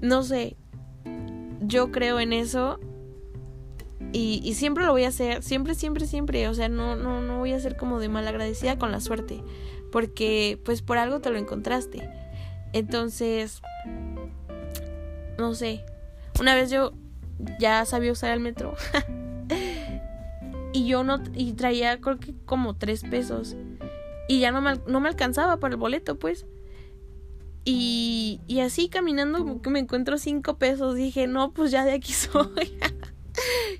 [0.00, 0.56] No sé,
[1.62, 2.78] yo creo en eso
[4.12, 7.38] y, y, siempre lo voy a hacer, siempre, siempre, siempre, o sea, no, no, no
[7.38, 9.42] voy a ser como de malagradecida con la suerte,
[9.90, 12.08] porque pues por algo te lo encontraste.
[12.72, 13.62] Entonces,
[15.38, 15.84] no sé,
[16.38, 16.92] una vez yo
[17.58, 18.74] ya sabía usar el metro.
[20.74, 23.56] y yo no y traía creo que como tres pesos
[24.28, 26.46] y ya no me, no me alcanzaba para el boleto pues
[27.64, 32.12] Y, y así caminando que me encuentro cinco pesos, dije, no, pues ya de aquí
[32.12, 32.76] soy.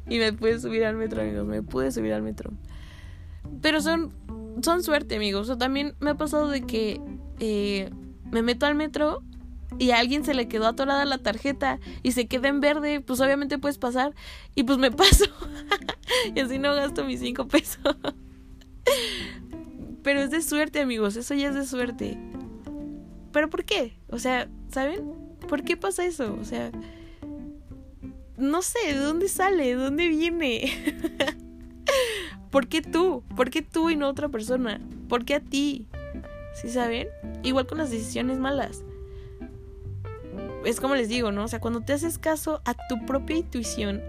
[0.09, 2.51] y me pude subir al metro, amigos, me pude subir al metro.
[3.61, 4.11] Pero son,
[4.63, 5.51] son suerte, amigos.
[5.51, 6.99] O también me ha pasado de que
[7.41, 7.91] eh,
[8.31, 9.23] me meto al metro
[9.79, 13.21] y a alguien se le quedó atorada la tarjeta y se queda en verde, pues
[13.21, 14.15] obviamente puedes pasar
[14.55, 15.25] y pues me paso
[16.35, 17.97] y así no gasto mis cinco pesos.
[20.03, 22.19] Pero es de suerte, amigos, eso ya es de suerte.
[23.33, 23.97] ¿Pero por qué?
[24.11, 25.13] O sea, ¿saben?
[25.49, 26.37] ¿Por qué pasa eso?
[26.41, 26.71] O sea,
[28.37, 29.65] no sé, ¿de dónde sale?
[29.65, 30.71] ¿De dónde viene?
[32.51, 33.25] ¿Por qué tú?
[33.35, 34.81] ¿Por qué tú y no otra persona?
[35.09, 35.89] ¿Por qué a ti?
[36.55, 37.09] ¿Sí saben?
[37.43, 38.85] Igual con las decisiones malas.
[40.65, 41.45] Es como les digo, ¿no?
[41.45, 44.03] O sea, cuando te haces caso a tu propia intuición,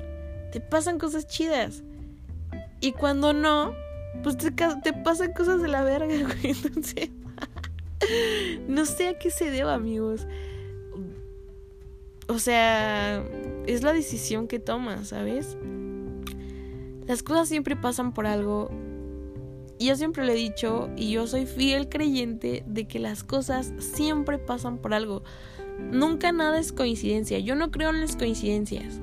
[0.51, 1.83] te pasan cosas chidas.
[2.79, 3.73] Y cuando no,
[4.23, 6.55] pues te, te pasan cosas de la verga, güey.
[6.63, 7.09] Entonces,
[8.67, 10.27] no sé a qué se deba, amigos.
[12.27, 13.23] O sea,
[13.67, 15.57] es la decisión que tomas, ¿sabes?
[17.07, 18.71] Las cosas siempre pasan por algo.
[19.77, 23.73] Y yo siempre le he dicho, y yo soy fiel creyente de que las cosas
[23.77, 25.23] siempre pasan por algo.
[25.79, 27.39] Nunca nada es coincidencia.
[27.39, 28.99] Yo no creo en las coincidencias.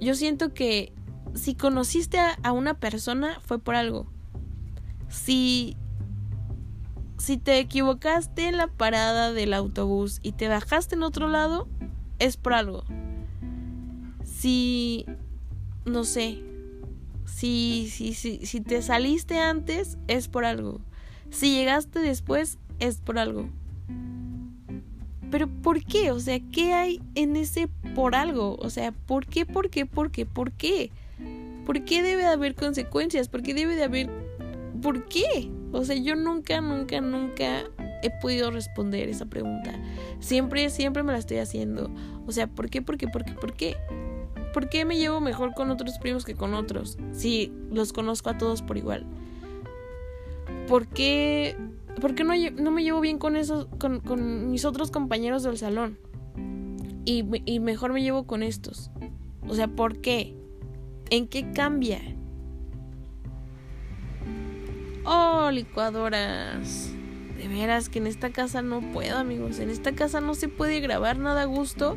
[0.00, 0.92] Yo siento que
[1.34, 4.06] si conociste a, una persona fue por algo.
[5.08, 5.76] Si
[7.18, 11.68] si te equivocaste en la parada del autobús y te bajaste en otro lado,
[12.18, 12.82] es por algo.
[14.24, 15.06] Si
[15.84, 16.42] no sé,
[17.24, 20.80] si, si, si, si te saliste antes, es por algo.
[21.30, 23.48] Si llegaste después, es por algo.
[25.32, 26.10] Pero ¿por qué?
[26.12, 28.56] O sea, ¿qué hay en ese por algo?
[28.60, 30.90] O sea, ¿por qué, por qué, por qué, por qué?
[31.64, 33.28] ¿Por qué debe de haber consecuencias?
[33.28, 34.10] ¿Por qué debe de haber...
[34.82, 35.50] ¿Por qué?
[35.72, 37.62] O sea, yo nunca, nunca, nunca
[38.02, 39.72] he podido responder esa pregunta.
[40.20, 41.90] Siempre, siempre me la estoy haciendo.
[42.26, 43.76] O sea, ¿por qué, por qué, por qué, por qué?
[44.52, 46.98] ¿Por qué me llevo mejor con otros primos que con otros?
[47.12, 49.06] Si los conozco a todos por igual.
[50.68, 51.56] ¿Por qué,
[52.00, 55.58] por qué no, no, me llevo bien con, esos, con, con mis otros compañeros del
[55.58, 55.98] salón?
[57.04, 58.90] Y, y mejor me llevo con estos.
[59.48, 60.36] O sea, ¿por qué?
[61.10, 62.00] ¿En qué cambia?
[65.04, 66.92] Oh, licuadoras.
[67.36, 69.58] De veras que en esta casa no puedo, amigos.
[69.58, 71.96] En esta casa no se puede grabar nada a gusto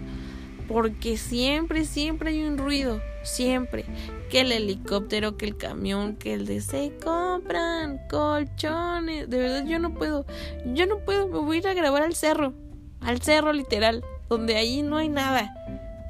[0.67, 3.85] porque siempre, siempre hay un ruido, siempre.
[4.29, 9.29] Que el helicóptero, que el camión, que el de se compran colchones.
[9.29, 10.25] De verdad yo no puedo,
[10.73, 12.53] yo no puedo, me voy a ir a grabar al cerro,
[13.01, 15.53] al cerro literal, donde ahí no hay nada.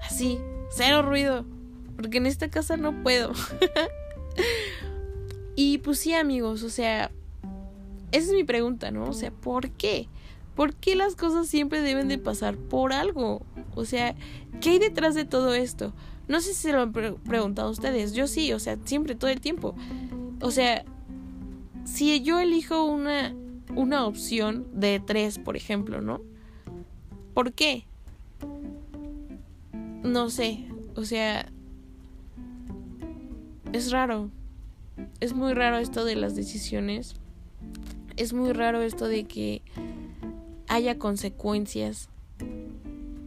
[0.03, 0.39] Así,
[0.69, 1.45] cero ruido,
[1.95, 3.33] porque en esta casa no puedo.
[5.55, 7.11] y pues sí amigos, o sea,
[8.11, 9.09] esa es mi pregunta, ¿no?
[9.09, 10.07] O sea, ¿por qué?
[10.55, 13.41] ¿Por qué las cosas siempre deben de pasar por algo?
[13.75, 14.15] O sea,
[14.61, 15.93] ¿qué hay detrás de todo esto?
[16.27, 18.13] No sé si se lo han preguntado ustedes.
[18.13, 19.75] Yo sí, o sea, siempre, todo el tiempo.
[20.41, 20.85] O sea,
[21.83, 23.35] si yo elijo una,
[23.75, 26.21] una opción de tres, por ejemplo, ¿no?
[27.33, 27.85] ¿Por qué?
[30.03, 30.65] No sé.
[30.95, 31.51] O sea,
[33.73, 34.29] es raro.
[35.19, 37.15] Es muy raro esto de las decisiones.
[38.15, 39.61] Es muy raro esto de que
[40.67, 42.09] haya consecuencias.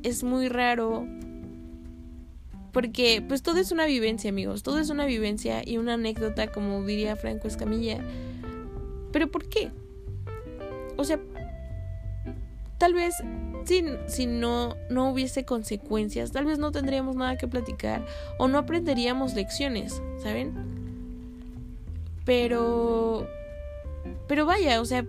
[0.02, 1.06] Es muy raro
[2.72, 6.84] porque pues todo es una vivencia, amigos, todo es una vivencia y una anécdota, como
[6.84, 7.98] diría Franco Escamilla.
[9.10, 9.70] Pero ¿por qué?
[10.96, 11.18] O sea,
[12.78, 13.14] tal vez
[13.64, 18.06] si, si no, no hubiese consecuencias, tal vez no tendríamos nada que platicar
[18.38, 20.52] o no aprenderíamos lecciones, ¿saben?
[22.24, 23.26] Pero...
[24.26, 25.04] Pero vaya, o sea,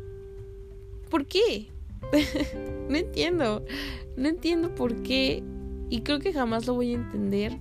[1.10, 1.70] ¿por qué?
[2.90, 3.66] no entiendo.
[4.16, 5.44] No entiendo por qué.
[5.90, 7.58] Y creo que jamás lo voy a entender.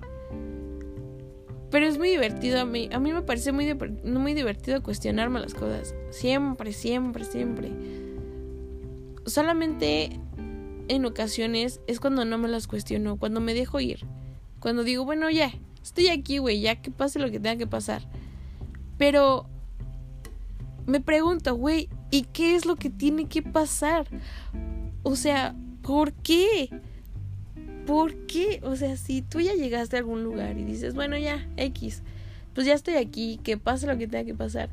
[1.71, 2.89] Pero es muy divertido a mí.
[2.93, 3.73] A mí me parece muy,
[4.05, 5.95] muy divertido cuestionarme las cosas.
[6.11, 7.71] Siempre, siempre, siempre.
[9.27, 10.19] Solamente
[10.89, 13.19] en ocasiones es cuando no me las cuestiono.
[13.19, 14.07] Cuando me dejo ir.
[14.61, 15.53] Cuando digo, bueno, ya.
[15.83, 16.61] Estoy aquí, güey.
[16.61, 18.09] Ya que pase lo que tenga que pasar.
[18.97, 19.47] Pero
[20.87, 24.07] me pregunto, güey, ¿y qué es lo que tiene que pasar?
[25.03, 26.71] O sea, ¿por qué?
[27.87, 28.61] ¿Por qué?
[28.63, 32.03] O sea, si tú ya llegaste a algún lugar y dices, bueno, ya, X,
[32.55, 34.71] pues ya estoy aquí, que pase lo que tenga que pasar.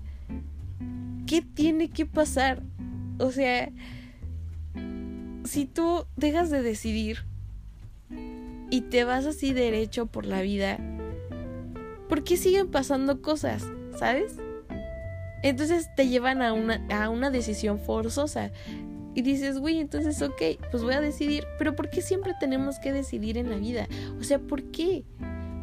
[1.26, 2.62] ¿Qué tiene que pasar?
[3.19, 3.71] O sea,
[5.43, 7.26] si tú dejas de decidir
[8.69, 10.78] y te vas así derecho por la vida,
[12.10, 13.65] ¿por qué siguen pasando cosas?
[13.98, 14.36] ¿Sabes?
[15.46, 18.52] Entonces te llevan a una, a una decisión forzosa.
[19.14, 21.46] Y dices, güey, entonces, ok, pues voy a decidir.
[21.60, 23.88] Pero ¿por qué siempre tenemos que decidir en la vida?
[24.20, 25.06] O sea, ¿por qué?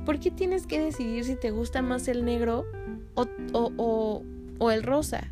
[0.06, 2.64] ¿Por qué tienes que decidir si te gusta más el negro
[3.14, 4.22] o, o,
[4.60, 5.28] o, el rosa?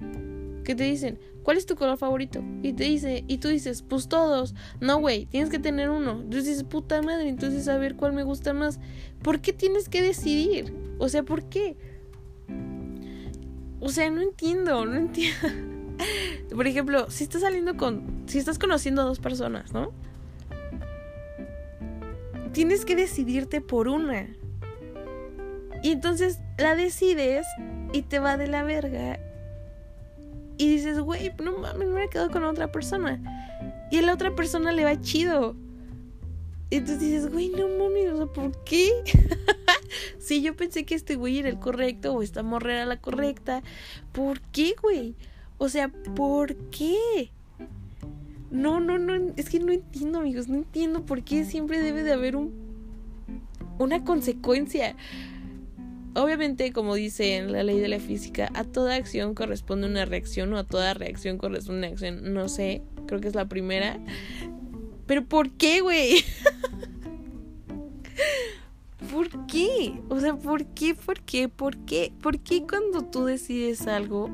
[0.64, 2.42] Que te dicen, ¿cuál es tu color favorito?
[2.64, 4.56] Y te dice, y tú dices, pues todos.
[4.80, 6.22] No, güey, tienes que tener uno.
[6.22, 8.80] Entonces dices, puta madre, entonces a ver cuál me gusta más.
[9.22, 10.74] ¿Por qué tienes que decidir?
[10.98, 11.76] O sea, ¿por qué?
[13.80, 15.48] O sea, no entiendo, no entiendo.
[16.54, 18.24] Por ejemplo, si estás saliendo con.
[18.26, 19.92] Si estás conociendo a dos personas, ¿no?
[22.52, 24.28] Tienes que decidirte por una.
[25.82, 27.46] Y entonces la decides
[27.92, 29.20] y te va de la verga.
[30.58, 33.20] Y dices, güey, no mames, me he quedado con otra persona.
[33.90, 35.56] Y a la otra persona le va chido.
[36.68, 38.90] Y entonces dices, güey, no mames, o sea, ¿por qué?
[40.18, 43.62] sí, yo pensé que este güey era el correcto o esta morra era la correcta.
[44.12, 45.14] ¿Por qué, güey?
[45.58, 47.30] O sea, ¿por qué?
[48.50, 52.12] No, no, no, es que no entiendo, amigos, no entiendo por qué siempre debe de
[52.12, 52.70] haber un
[53.80, 54.94] una consecuencia.
[56.14, 60.52] Obviamente, como dice en la ley de la física, a toda acción corresponde una reacción
[60.52, 62.34] o a toda reacción corresponde una acción.
[62.34, 63.98] No sé, creo que es la primera.
[65.06, 66.24] Pero ¿por qué, güey?
[69.12, 70.00] ¿Por qué?
[70.08, 70.94] O sea, ¿por qué?
[70.94, 71.48] ¿Por qué?
[71.48, 72.12] ¿Por qué?
[72.20, 74.30] ¿Por qué cuando tú decides algo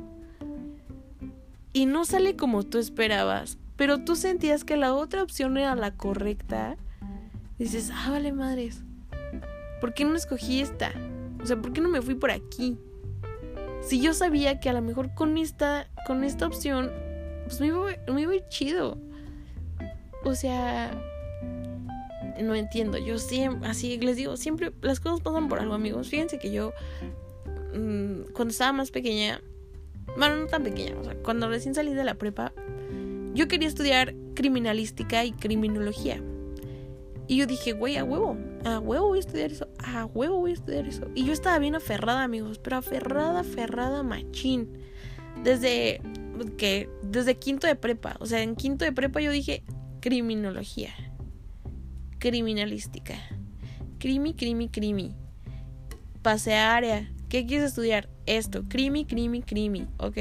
[1.77, 5.91] y no sale como tú esperabas, pero tú sentías que la otra opción era la
[5.93, 6.79] correcta,
[7.59, 8.83] dices, ah, vale madres,
[9.79, 10.93] ¿por qué no escogí esta?
[11.43, 12.79] O sea, ¿por qué no me fui por aquí?
[13.83, 16.91] Si yo sabía que a lo mejor con esta, con esta opción,
[17.45, 18.99] pues me iba, me iba a ir chido.
[20.25, 20.91] O sea,
[22.43, 22.99] no entiendo.
[22.99, 26.09] Yo siempre, así les digo, siempre las cosas pasan por algo, amigos.
[26.09, 26.73] Fíjense que yo,
[27.75, 29.41] mm, cuando estaba más pequeña,
[30.17, 32.53] bueno, no tan pequeña, o sea, cuando recién salí de la prepa,
[33.35, 36.23] yo quería estudiar criminalística y criminología.
[37.29, 40.53] Y yo dije, güey, a huevo, a huevo voy a estudiar eso, a huevo voy
[40.53, 41.09] a estudiar eso.
[41.15, 44.69] Y yo estaba bien aferrada, amigos, pero aferrada, aferrada, machín.
[45.43, 46.01] Desde
[46.57, 49.65] que, desde quinto de prepa, o sea, en quinto de prepa yo dije
[50.01, 50.95] criminología,
[52.27, 53.15] criminalística,
[54.01, 55.15] crimi, crimi, crimi.
[56.23, 58.09] Pasé a área, ¿qué quieres estudiar?
[58.27, 60.17] esto, crimi, crimi, crimi, ok.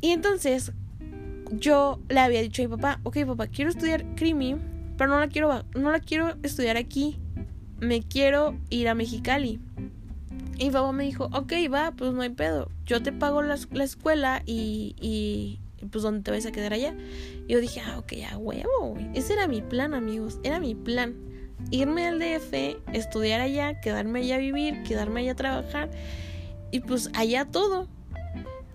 [0.00, 0.72] Y entonces
[1.50, 4.56] yo le había dicho a mi papá, ok papá, quiero estudiar crimi,
[4.98, 7.16] pero no la quiero, no la quiero estudiar aquí,
[7.80, 9.60] me quiero ir a Mexicali.
[10.58, 14.42] Y papá me dijo, ok, va, pues no hay pedo, yo te pago la, escuela
[14.46, 15.58] y, y,
[15.90, 16.94] pues donde te vas a quedar allá.
[17.46, 21.14] Y yo dije, ah, ok, a huevo, Ese era mi plan, amigos, era mi plan
[21.70, 22.52] irme al DF,
[22.92, 25.90] estudiar allá, quedarme allá a vivir, quedarme allá a trabajar
[26.70, 27.88] y pues allá todo.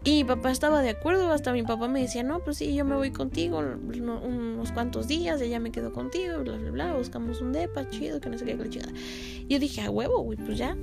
[0.05, 2.85] Y mi papá estaba de acuerdo, hasta mi papá me decía, no, pues sí, yo
[2.85, 7.51] me voy contigo unos cuantos días, ella me quedo contigo, bla, bla, bla, buscamos un
[7.51, 8.93] depa, chido, que no sé qué, la chingada.
[8.95, 10.77] Y yo dije, a huevo, güey, pues ya,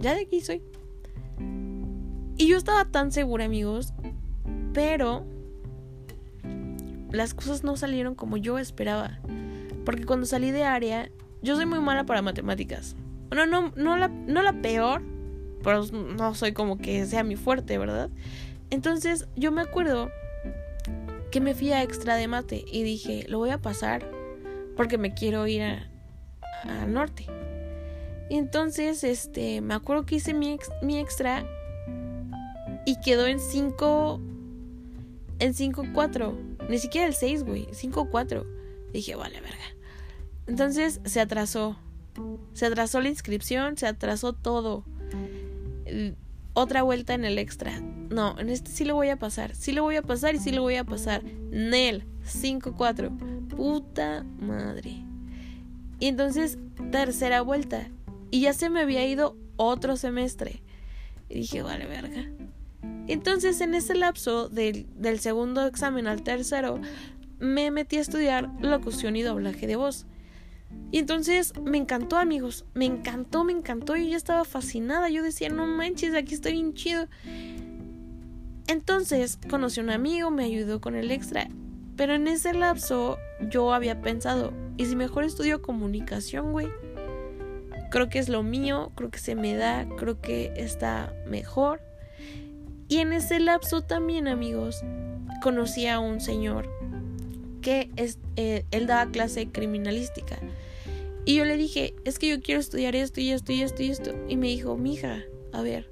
[0.00, 0.62] ya de aquí soy.
[2.36, 3.94] Y yo estaba tan segura, amigos,
[4.74, 5.24] pero
[7.10, 9.18] las cosas no salieron como yo esperaba.
[9.84, 11.10] Porque cuando salí de área,
[11.42, 12.96] yo soy muy mala para matemáticas.
[13.28, 15.02] Bueno, no, no, la, no la peor,
[15.62, 18.10] pero no soy como que sea mi fuerte, ¿verdad?
[18.70, 20.10] Entonces yo me acuerdo
[21.30, 24.10] que me fui a extra de mate y dije, lo voy a pasar
[24.76, 27.26] porque me quiero ir al norte.
[28.30, 31.44] Y entonces, este, me acuerdo que hice mi, mi extra
[32.84, 34.20] y quedó en 5,
[35.38, 36.47] en 5-4.
[36.68, 38.44] Ni siquiera el 6, güey, 5-4.
[38.92, 39.64] Dije, vale, verga.
[40.46, 41.78] Entonces se atrasó.
[42.52, 44.84] Se atrasó la inscripción, se atrasó todo.
[46.54, 47.80] Otra vuelta en el extra.
[47.80, 49.54] No, en este sí lo voy a pasar.
[49.54, 51.22] Sí lo voy a pasar y sí lo voy a pasar.
[51.24, 53.48] Nel, 5-4.
[53.48, 55.04] Puta madre.
[56.00, 56.58] Y entonces,
[56.90, 57.88] tercera vuelta.
[58.30, 60.62] Y ya se me había ido otro semestre.
[61.28, 62.30] Y dije, vale, verga.
[63.08, 64.86] Entonces, en ese lapso del,
[65.18, 66.80] segundo examen al tercero,
[67.38, 70.06] me metí a estudiar locución y doblaje de voz.
[70.90, 72.66] Y entonces me encantó, amigos.
[72.74, 73.96] Me encantó, me encantó.
[73.96, 75.08] Yo ya estaba fascinada.
[75.08, 77.08] Yo decía, no manches, aquí estoy bien chido.
[78.66, 81.48] Entonces conocí a un amigo, me ayudó con el extra.
[81.96, 83.18] Pero en ese lapso
[83.50, 86.68] yo había pensado, ¿y si mejor estudio comunicación, güey?
[87.90, 91.80] Creo que es lo mío, creo que se me da, creo que está mejor.
[92.88, 94.82] Y en ese lapso también, amigos,
[95.42, 96.68] conocí a un señor
[97.60, 100.38] que es, eh, él daba clase criminalística.
[101.24, 103.90] Y yo le dije, es que yo quiero estudiar esto y esto y esto y
[103.90, 104.14] esto.
[104.28, 105.22] Y me dijo, mija,
[105.52, 105.90] a ver,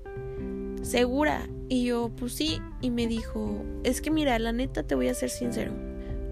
[0.83, 5.09] segura, Y yo, pues sí, y me dijo, es que mira, la neta te voy
[5.09, 5.73] a ser sincero.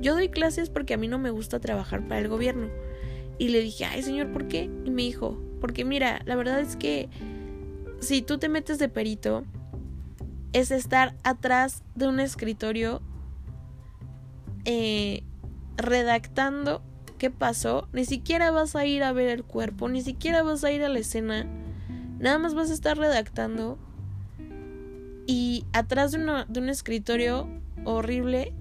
[0.01, 2.69] Yo doy clases porque a mí no me gusta trabajar para el gobierno.
[3.37, 4.71] Y le dije, ay señor, ¿por qué?
[4.85, 7.09] Y me dijo, porque mira, la verdad es que
[7.99, 9.45] si tú te metes de perito,
[10.55, 13.03] es estar atrás de un escritorio
[14.65, 15.23] eh,
[15.77, 16.83] redactando
[17.19, 17.89] qué pasó.
[17.93, 20.89] Ni siquiera vas a ir a ver el cuerpo, ni siquiera vas a ir a
[20.89, 21.47] la escena.
[22.19, 23.79] Nada más vas a estar redactando
[25.27, 27.47] y atrás de, de un escritorio
[27.85, 28.55] horrible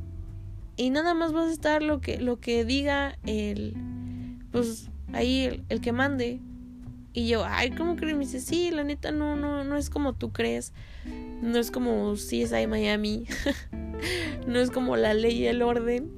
[0.76, 3.76] y nada más vas a estar lo que, lo que diga el,
[4.52, 6.42] pues ahí el, que mande.
[7.14, 8.16] Y yo, ay, ¿cómo crees?
[8.16, 10.74] Me dice, sí, la neta no, no, no es como tú crees.
[11.42, 13.26] No es como CSI Miami.
[14.48, 16.12] no es como la ley y el orden.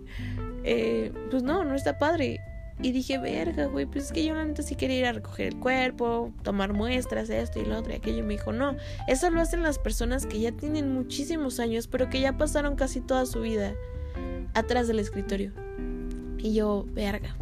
[0.64, 2.39] Eh, pues no, no está padre.
[2.82, 5.48] Y dije, verga, güey, pues es que yo la neta sí quería ir a recoger
[5.48, 8.20] el cuerpo, tomar muestras, esto y lo otro y aquello.
[8.20, 8.76] Y me dijo, no,
[9.08, 13.02] eso lo hacen las personas que ya tienen muchísimos años, pero que ya pasaron casi
[13.02, 13.74] toda su vida
[14.54, 15.52] atrás del escritorio.
[16.38, 17.36] Y yo, verga.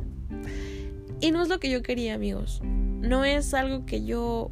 [1.20, 2.62] Y no es lo que yo quería, amigos.
[3.04, 4.50] No es algo que yo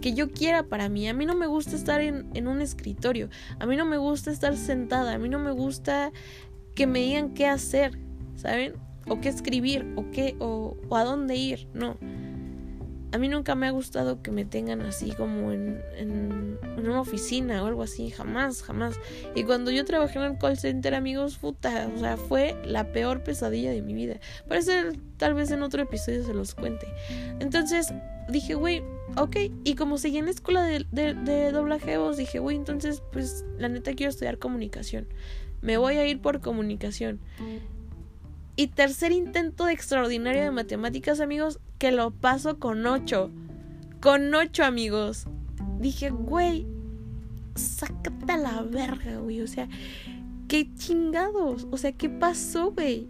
[0.00, 1.06] que yo quiera para mí.
[1.06, 3.28] A mí no me gusta estar en, en, un escritorio.
[3.60, 5.12] A mí no me gusta estar sentada.
[5.12, 6.10] A mí no me gusta
[6.74, 8.00] que me digan qué hacer.
[8.34, 8.74] ¿Saben?
[9.08, 11.96] o qué escribir o qué o, a dónde ir, no.
[13.12, 17.66] A mí nunca me ha gustado que me tengan así como en, una oficina o
[17.66, 18.98] algo así, jamás, jamás.
[19.34, 23.22] Y cuando yo trabajé en el call center, amigos, puta, o sea, fue la peor
[23.22, 24.16] pesadilla de mi vida.
[24.48, 26.86] Parece tal vez en otro episodio se los cuente.
[27.38, 27.92] Entonces
[28.28, 28.82] dije, güey,
[29.16, 29.36] ok.
[29.64, 33.92] Y como seguí en la escuela de, de, doblaje dije, güey, entonces, pues la neta
[33.94, 35.06] quiero estudiar comunicación.
[35.60, 37.20] Me voy a ir por comunicación.
[38.54, 43.30] Y tercer intento de extraordinario de matemáticas, amigos, que lo paso con 8.
[44.00, 45.26] Con 8, amigos.
[45.80, 46.66] Dije, güey,
[47.54, 49.40] sácate a la verga, güey.
[49.40, 49.68] O sea,
[50.48, 51.66] qué chingados.
[51.70, 53.08] O sea, ¿qué pasó, güey?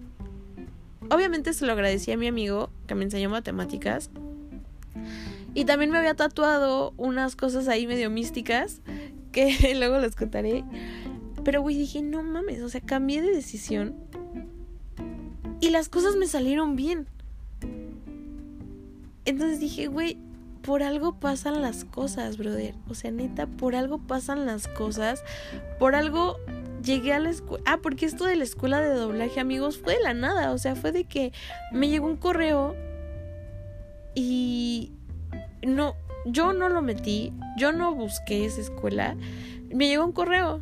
[1.11, 4.11] Obviamente se lo agradecí a mi amigo que me enseñó matemáticas.
[5.55, 8.81] Y también me había tatuado unas cosas ahí medio místicas
[9.33, 10.65] que luego les contaré.
[11.45, 13.97] Pero, güey, dije, no mames, o sea, cambié de decisión
[15.63, 17.07] y las cosas me salieron bien.
[19.25, 20.19] Entonces dije, güey,
[20.61, 22.75] por algo pasan las cosas, brother.
[22.89, 25.23] O sea, neta, por algo pasan las cosas.
[25.79, 26.37] Por algo
[26.83, 27.63] llegué a la escuela.
[27.65, 30.51] Ah, porque esto de la escuela de doblaje, amigos, fue de la nada.
[30.51, 31.33] O sea, fue de que
[31.71, 32.75] me llegó un correo
[34.17, 34.91] y
[35.65, 35.95] no,
[36.27, 37.33] yo no lo metí.
[37.57, 39.17] Yo no busqué esa escuela.
[39.73, 40.61] Me llegó un correo.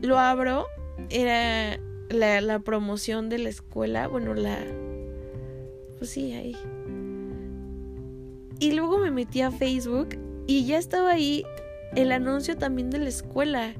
[0.00, 0.66] Lo abro.
[1.10, 4.58] Era la, la promoción de la escuela, bueno, la...
[5.98, 6.56] Pues sí, ahí.
[8.58, 11.44] Y luego me metí a Facebook y ya estaba ahí
[11.94, 13.74] el anuncio también de la escuela.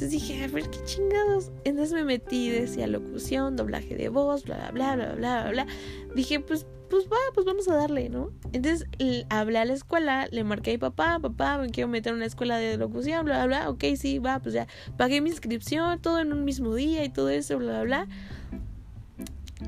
[0.00, 1.52] Entonces dije, a ver qué chingados.
[1.64, 5.66] Entonces me metí, decía locución, doblaje de voz, bla, bla, bla, bla, bla, bla.
[6.14, 8.32] Dije, pues pues va, pues vamos a darle, ¿no?
[8.52, 8.88] Entonces
[9.28, 12.24] hablé a la escuela, le marqué a mi papá, papá, me quiero meter en una
[12.24, 16.18] escuela de locución, bla, bla, bla, ok, sí, va, pues ya, pagué mi inscripción, todo
[16.18, 18.08] en un mismo día y todo eso, bla, bla, bla.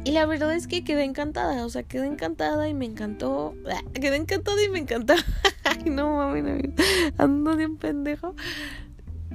[0.04, 3.54] Y la verdad es que quedé encantada, o sea, quedé encantada y me encantó,
[3.92, 5.14] quedé encantada y me encantó.
[5.64, 6.70] Ay, no mames,
[7.18, 8.34] ando de un pendejo.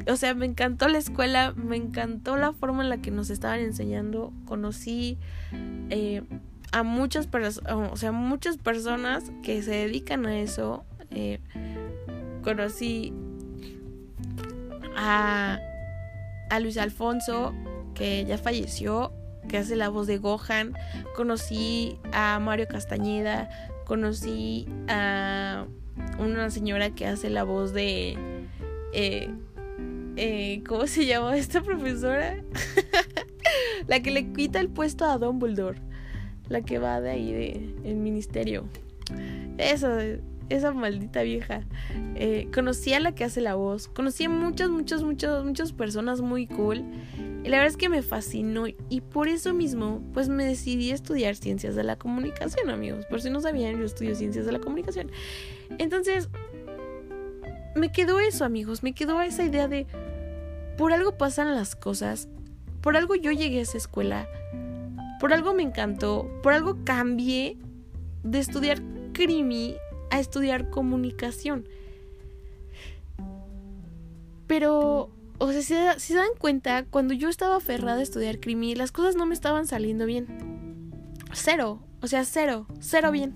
[0.08, 3.60] O sea, me encantó la escuela, me encantó la forma en la que nos estaban
[3.60, 5.18] enseñando, conocí...
[5.90, 6.24] Eh,
[6.72, 10.86] a muchas personas, o sea, muchas personas que se dedican a eso.
[11.12, 11.40] Eh,
[12.44, 13.14] conocí
[14.96, 15.60] a,
[16.50, 17.54] a Luis Alfonso,
[17.94, 19.14] que ya falleció,
[19.48, 20.74] que hace la voz de Gohan.
[21.16, 23.50] Conocí a Mario Castañeda.
[23.86, 25.66] Conocí a
[26.20, 28.18] una señora que hace la voz de...
[28.94, 29.30] Eh,
[30.18, 32.44] eh, ¿Cómo se llama esta profesora?
[33.88, 35.80] la que le quita el puesto a Dumbledore
[36.50, 38.66] la que va de ahí de el ministerio.
[39.58, 39.90] Eso,
[40.50, 41.64] esa maldita vieja.
[42.16, 43.88] Eh, conocí a la que hace la voz.
[43.88, 46.84] Conocí a muchas, muchas, muchas, muchas personas muy cool.
[47.44, 48.66] Y la verdad es que me fascinó.
[48.90, 53.06] Y por eso mismo, pues me decidí a estudiar ciencias de la comunicación, amigos.
[53.08, 55.12] Por si no sabían, yo estudio ciencias de la comunicación.
[55.78, 56.30] Entonces,
[57.76, 58.84] me quedó eso, amigos.
[58.84, 59.86] Me quedó esa idea de,
[60.78, 62.28] por algo pasan las cosas.
[62.82, 64.28] Por algo yo llegué a esa escuela
[65.20, 67.58] por algo me encantó, por algo cambié
[68.24, 68.82] de estudiar
[69.14, 69.76] crimi
[70.12, 71.68] a estudiar comunicación.
[74.46, 75.10] Pero,
[75.40, 79.16] o sea, si, se dan cuenta, cuando yo estaba aferrada a estudiar crimi, las cosas
[79.16, 80.94] no me estaban saliendo bien.
[81.34, 83.36] Cero, o sea, cero, cero bien.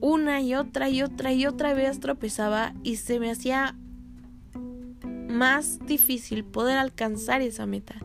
[0.00, 3.76] Una y otra y otra y otra vez tropezaba y se me hacía
[5.28, 7.96] más difícil poder alcanzar esa meta,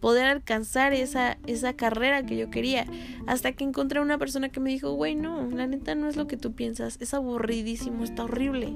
[0.00, 2.86] poder alcanzar esa, esa carrera que yo quería,
[3.26, 6.26] hasta que encontré una persona que me dijo, güey, no, la neta no es lo
[6.26, 8.74] que tú piensas, es aburridísimo, está horrible.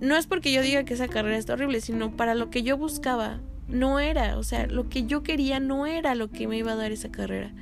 [0.00, 2.76] No es porque yo diga que esa carrera está horrible, sino para lo que yo
[2.76, 6.72] buscaba, no era, o sea, lo que yo quería no era lo que me iba
[6.72, 7.52] a dar esa carrera.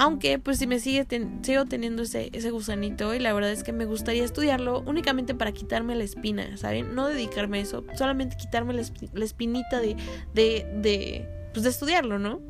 [0.00, 1.04] Aunque pues si me sigue
[1.42, 5.50] sigo teniendo ese, ese gusanito y la verdad es que me gustaría estudiarlo únicamente para
[5.50, 6.94] quitarme la espina, ¿saben?
[6.94, 9.96] No dedicarme a eso, solamente quitarme la, espinita de,
[10.34, 12.40] de, de, pues de estudiarlo, ¿no?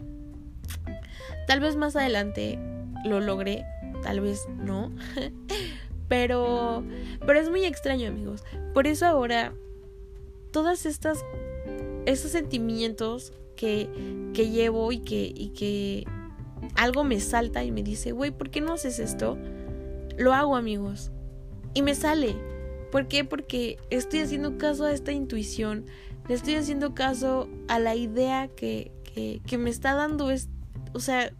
[1.46, 2.58] Tal vez más adelante
[3.06, 3.64] lo logré,
[4.02, 4.92] tal vez no.
[6.08, 6.84] pero,
[7.26, 8.44] pero es muy extraño, amigos.
[8.74, 9.54] Por eso ahora,
[10.50, 11.24] todas estas,
[12.04, 13.88] esos sentimientos que,
[14.34, 16.04] que llevo y que, y que
[16.74, 19.38] algo me salta y me dice, güey, ¿por qué no haces esto?
[20.16, 21.10] Lo hago, amigos.
[21.74, 22.36] Y me sale.
[22.90, 23.24] ¿Por qué?
[23.24, 25.86] Porque estoy haciendo caso a esta intuición.
[26.28, 30.30] Le estoy haciendo caso a la idea que, que, me está dando.
[30.30, 30.48] Es,
[30.92, 31.32] o sea,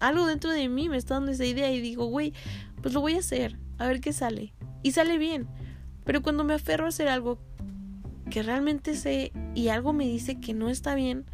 [0.00, 2.32] algo dentro de mí me está dando esa idea y digo, güey,
[2.82, 3.58] pues lo voy a hacer.
[3.78, 4.54] A ver qué sale.
[4.82, 5.46] Y sale bien.
[6.04, 7.38] Pero cuando me aferro a hacer algo
[8.30, 11.26] que realmente sé y algo me dice que no está bien,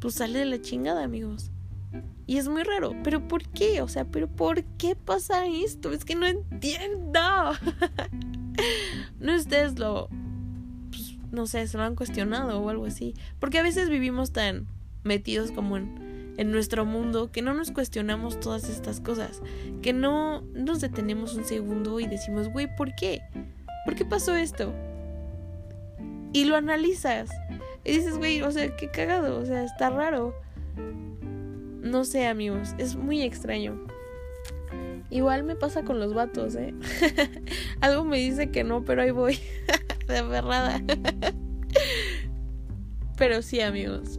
[0.00, 1.50] pues sale de la chingada, amigos.
[2.26, 3.82] Y es muy raro, pero ¿por qué?
[3.82, 5.92] O sea, pero ¿por qué pasa esto?
[5.92, 7.20] Es que no entiendo.
[9.20, 10.08] no ustedes lo,
[10.90, 13.14] pues, no sé, se lo han cuestionado o algo así.
[13.40, 14.66] Porque a veces vivimos tan
[15.02, 19.42] metidos como en, en nuestro mundo que no nos cuestionamos todas estas cosas.
[19.82, 23.20] Que no nos detenemos un segundo y decimos, güey, ¿por qué?
[23.84, 24.72] ¿Por qué pasó esto?
[26.32, 27.30] Y lo analizas.
[27.84, 30.34] Y dices, güey, o sea, qué cagado, o sea, está raro.
[31.84, 33.78] No sé, amigos, es muy extraño.
[35.10, 36.74] Igual me pasa con los vatos, ¿eh?
[37.82, 39.38] Algo me dice que no, pero ahí voy.
[40.08, 40.82] de aferrada.
[43.18, 44.18] pero sí, amigos.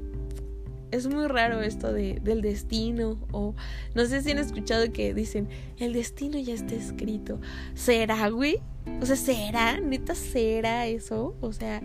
[0.92, 3.18] Es muy raro esto de, del destino.
[3.32, 3.56] O
[3.96, 5.50] no sé si han escuchado que dicen,
[5.80, 7.42] el destino ya está escrito.
[7.74, 8.60] ¿Será, güey?
[9.02, 9.80] O sea, ¿será?
[9.80, 11.36] ¿Neta será eso?
[11.42, 11.82] O sea,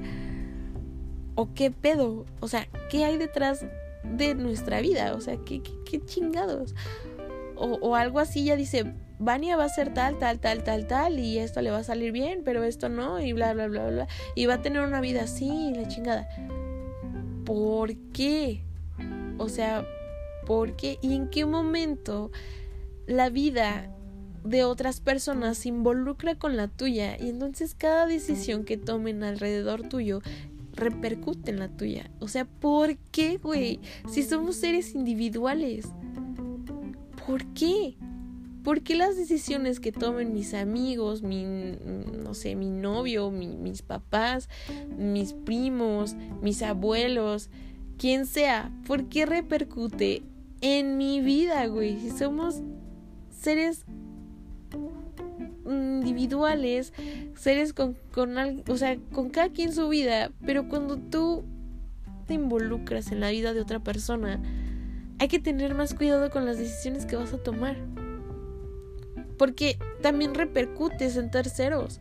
[1.36, 2.26] ¿o qué pedo?
[2.40, 3.64] O sea, ¿qué hay detrás
[4.04, 5.14] de nuestra vida.
[5.14, 6.74] O sea, qué, qué, chingados.
[7.56, 11.18] O, o, algo así ya dice, Vania va a ser tal, tal, tal, tal, tal,
[11.18, 14.08] y esto le va a salir bien, pero esto no, y bla, bla, bla, bla.
[14.34, 16.26] Y va a tener una vida así, la chingada.
[17.44, 18.62] ¿Por qué?
[19.36, 19.86] O sea,
[20.46, 20.98] ¿por qué?
[21.02, 22.30] ¿Y en qué momento
[23.06, 23.94] la vida
[24.42, 27.18] de otras personas se involucra con la tuya?
[27.18, 30.22] Y entonces cada decisión que tomen alrededor tuyo
[30.80, 32.10] repercute en la tuya.
[32.18, 33.80] O sea, ¿por qué, güey?
[34.08, 35.86] Si somos seres individuales.
[37.26, 37.96] ¿Por qué?
[38.64, 44.48] ¿Por qué las decisiones que tomen mis amigos, mi, no sé, mi novio, mis papás,
[44.98, 47.48] mis primos, mis abuelos,
[47.96, 50.22] quien sea, ¿por qué repercute
[50.60, 51.98] en mi vida, güey?
[52.00, 52.62] Si somos
[53.30, 53.86] seres
[55.70, 56.92] individuales,
[57.34, 58.36] seres con, con,
[58.68, 61.44] o sea, con cada quien su vida, pero cuando tú
[62.26, 64.40] te involucras en la vida de otra persona,
[65.18, 67.76] hay que tener más cuidado con las decisiones que vas a tomar.
[69.36, 72.00] Porque también repercutes en terceros.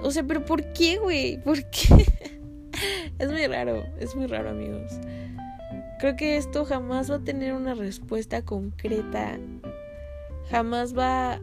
[0.00, 1.42] O sea, pero ¿por qué, güey?
[1.42, 2.06] ¿Por qué?
[3.18, 4.92] es muy raro, es muy raro, amigos.
[6.00, 9.38] Creo que esto jamás va a tener una respuesta concreta.
[10.50, 11.40] Jamás va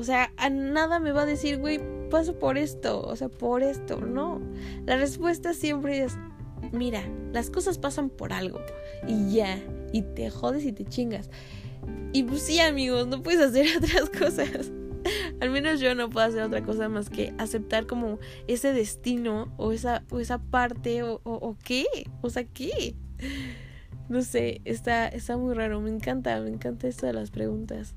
[0.00, 1.78] o sea, a nada me va a decir, güey,
[2.08, 4.00] paso por esto, o sea, por esto.
[4.00, 4.40] No.
[4.86, 6.16] La respuesta siempre es,
[6.72, 7.02] mira,
[7.34, 8.60] las cosas pasan por algo.
[9.06, 9.62] Y ya.
[9.92, 11.28] Y te jodes y te chingas.
[12.14, 14.72] Y pues sí, amigos, no puedes hacer otras cosas.
[15.38, 19.70] Al menos yo no puedo hacer otra cosa más que aceptar como ese destino o
[19.70, 21.84] esa, o esa parte o, o, qué.
[22.22, 22.94] O sea, ¿qué?
[24.08, 25.78] No sé, está, está muy raro.
[25.82, 27.94] Me encanta, me encanta esto de las preguntas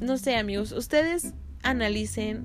[0.00, 2.44] no sé amigos, ustedes analicen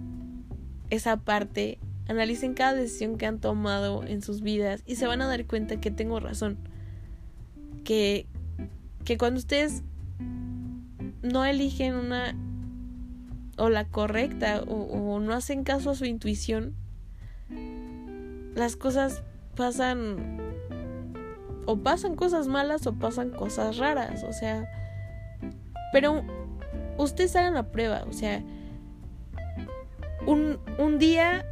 [0.89, 5.27] esa parte, analicen cada decisión que han tomado en sus vidas y se van a
[5.27, 6.57] dar cuenta que tengo razón.
[7.83, 8.27] Que,
[9.03, 9.83] que cuando ustedes
[11.21, 12.35] no eligen una
[13.57, 16.73] o la correcta o, o no hacen caso a su intuición,
[18.55, 19.23] las cosas
[19.55, 20.39] pasan
[21.65, 24.69] o pasan cosas malas o pasan cosas raras, o sea,
[25.91, 26.23] pero
[26.97, 28.43] ustedes hagan la prueba, o sea,
[30.25, 31.45] un, un día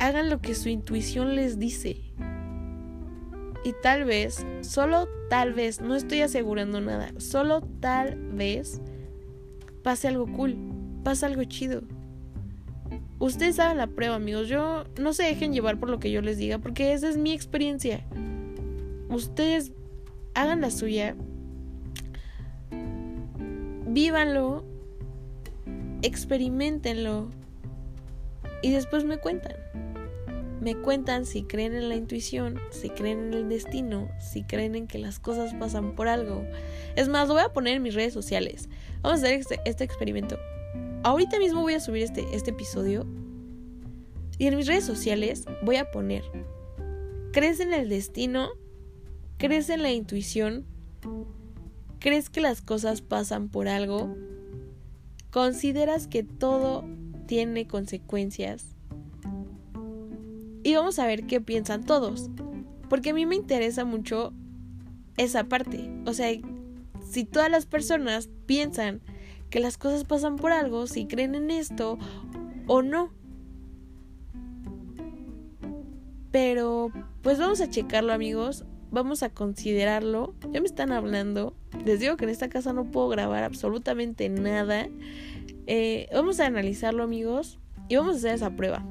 [0.00, 2.00] hagan lo que su intuición les dice.
[3.64, 8.80] Y tal vez, solo tal vez, no estoy asegurando nada, solo tal vez
[9.82, 10.56] pase algo cool,
[11.04, 11.82] pase algo chido.
[13.18, 14.48] Ustedes hagan la prueba, amigos.
[14.48, 17.32] Yo no se dejen llevar por lo que yo les diga, porque esa es mi
[17.32, 18.04] experiencia.
[19.08, 19.72] Ustedes
[20.34, 21.14] hagan la suya.
[23.92, 24.64] Vívanlo.
[26.00, 27.28] Experimentenlo.
[28.62, 29.56] Y después me cuentan.
[30.62, 34.86] Me cuentan si creen en la intuición, si creen en el destino, si creen en
[34.86, 36.42] que las cosas pasan por algo.
[36.96, 38.70] Es más, lo voy a poner en mis redes sociales.
[39.02, 40.38] Vamos a hacer este, este experimento.
[41.02, 43.06] Ahorita mismo voy a subir este, este episodio.
[44.38, 46.24] Y en mis redes sociales voy a poner,
[47.32, 48.48] ¿crees en el destino?
[49.36, 50.64] ¿Crees en la intuición?
[52.02, 54.12] ¿Crees que las cosas pasan por algo?
[55.30, 56.84] ¿Consideras que todo
[57.28, 58.74] tiene consecuencias?
[60.64, 62.28] Y vamos a ver qué piensan todos.
[62.88, 64.32] Porque a mí me interesa mucho
[65.16, 65.92] esa parte.
[66.04, 66.28] O sea,
[67.08, 69.00] si todas las personas piensan
[69.48, 72.00] que las cosas pasan por algo, si creen en esto
[72.66, 73.12] o no.
[76.32, 76.90] Pero,
[77.22, 80.34] pues vamos a checarlo amigos, vamos a considerarlo.
[80.52, 81.54] Ya me están hablando.
[81.84, 84.86] Les digo que en esta casa no puedo grabar absolutamente nada.
[85.66, 88.84] Eh, vamos a analizarlo amigos y vamos a hacer esa prueba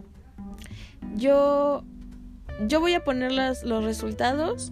[1.16, 1.84] yo,
[2.68, 4.72] yo voy a poner los resultados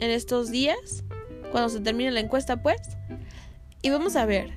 [0.00, 1.04] en estos días,
[1.50, 2.80] cuando se termine la encuesta, pues,
[3.82, 4.50] y vamos a ver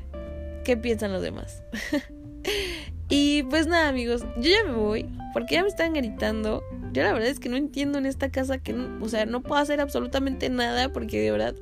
[0.63, 1.63] qué piensan los demás.
[3.09, 6.63] y pues nada, amigos, yo ya me voy, porque ya me están gritando.
[6.95, 9.59] Yo la verdad es que no entiendo en esta casa que, o sea, no puedo
[9.59, 11.53] hacer absolutamente nada, porque de verdad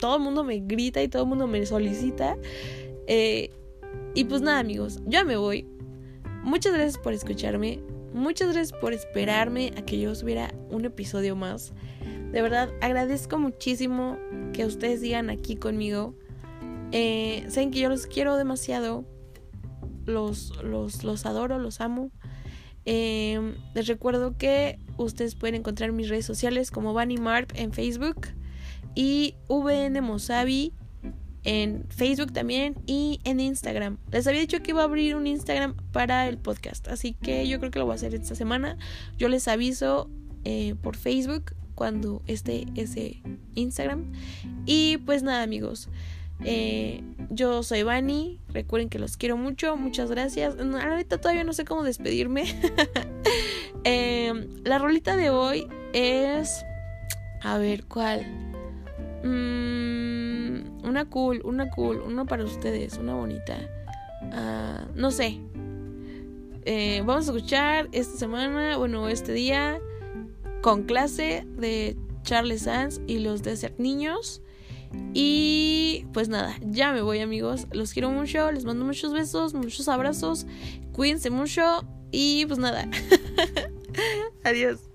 [0.00, 2.36] todo el mundo me grita y todo el mundo me solicita.
[3.06, 3.50] Eh,
[4.16, 5.64] y pues nada, amigos, ya me voy.
[6.42, 7.78] Muchas gracias por escucharme.
[8.12, 11.72] Muchas gracias por esperarme a que yo subiera un episodio más.
[12.32, 14.18] De verdad, agradezco muchísimo
[14.52, 16.16] que ustedes sigan aquí conmigo.
[16.90, 19.04] Eh, saben que yo los quiero demasiado.
[20.04, 22.10] Los, los, los adoro, los amo.
[22.84, 28.28] Eh, les recuerdo que ustedes pueden encontrar mis redes sociales como Bunny Marp en Facebook
[28.94, 30.72] y VN Mosavi
[31.44, 33.98] en Facebook también y en Instagram.
[34.10, 37.58] Les había dicho que iba a abrir un Instagram para el podcast, así que yo
[37.58, 38.76] creo que lo voy a hacer esta semana.
[39.16, 40.10] Yo les aviso
[40.44, 43.22] eh, por Facebook cuando esté ese
[43.54, 44.12] Instagram.
[44.66, 45.88] Y pues nada amigos,
[46.44, 50.56] eh, yo soy Vani, recuerden que los quiero mucho, muchas gracias.
[50.58, 52.44] Ahorita todavía no sé cómo despedirme.
[53.82, 56.66] Em, la rolita de hoy es...
[57.40, 58.26] A ver, ¿cuál?
[59.24, 60.10] Mmm
[60.90, 63.58] una cool, una cool, una para ustedes, una bonita.
[64.32, 65.40] Ah, no sé.
[66.64, 69.80] Eh, vamos a escuchar esta semana, bueno, este día,
[70.60, 74.42] con clase de Charles Sands y los Desert Niños.
[75.14, 77.66] Y pues nada, ya me voy amigos.
[77.72, 80.46] Los quiero mucho, les mando muchos besos, muchos abrazos.
[80.92, 82.88] Cuídense mucho y pues nada.
[84.44, 84.89] Adiós.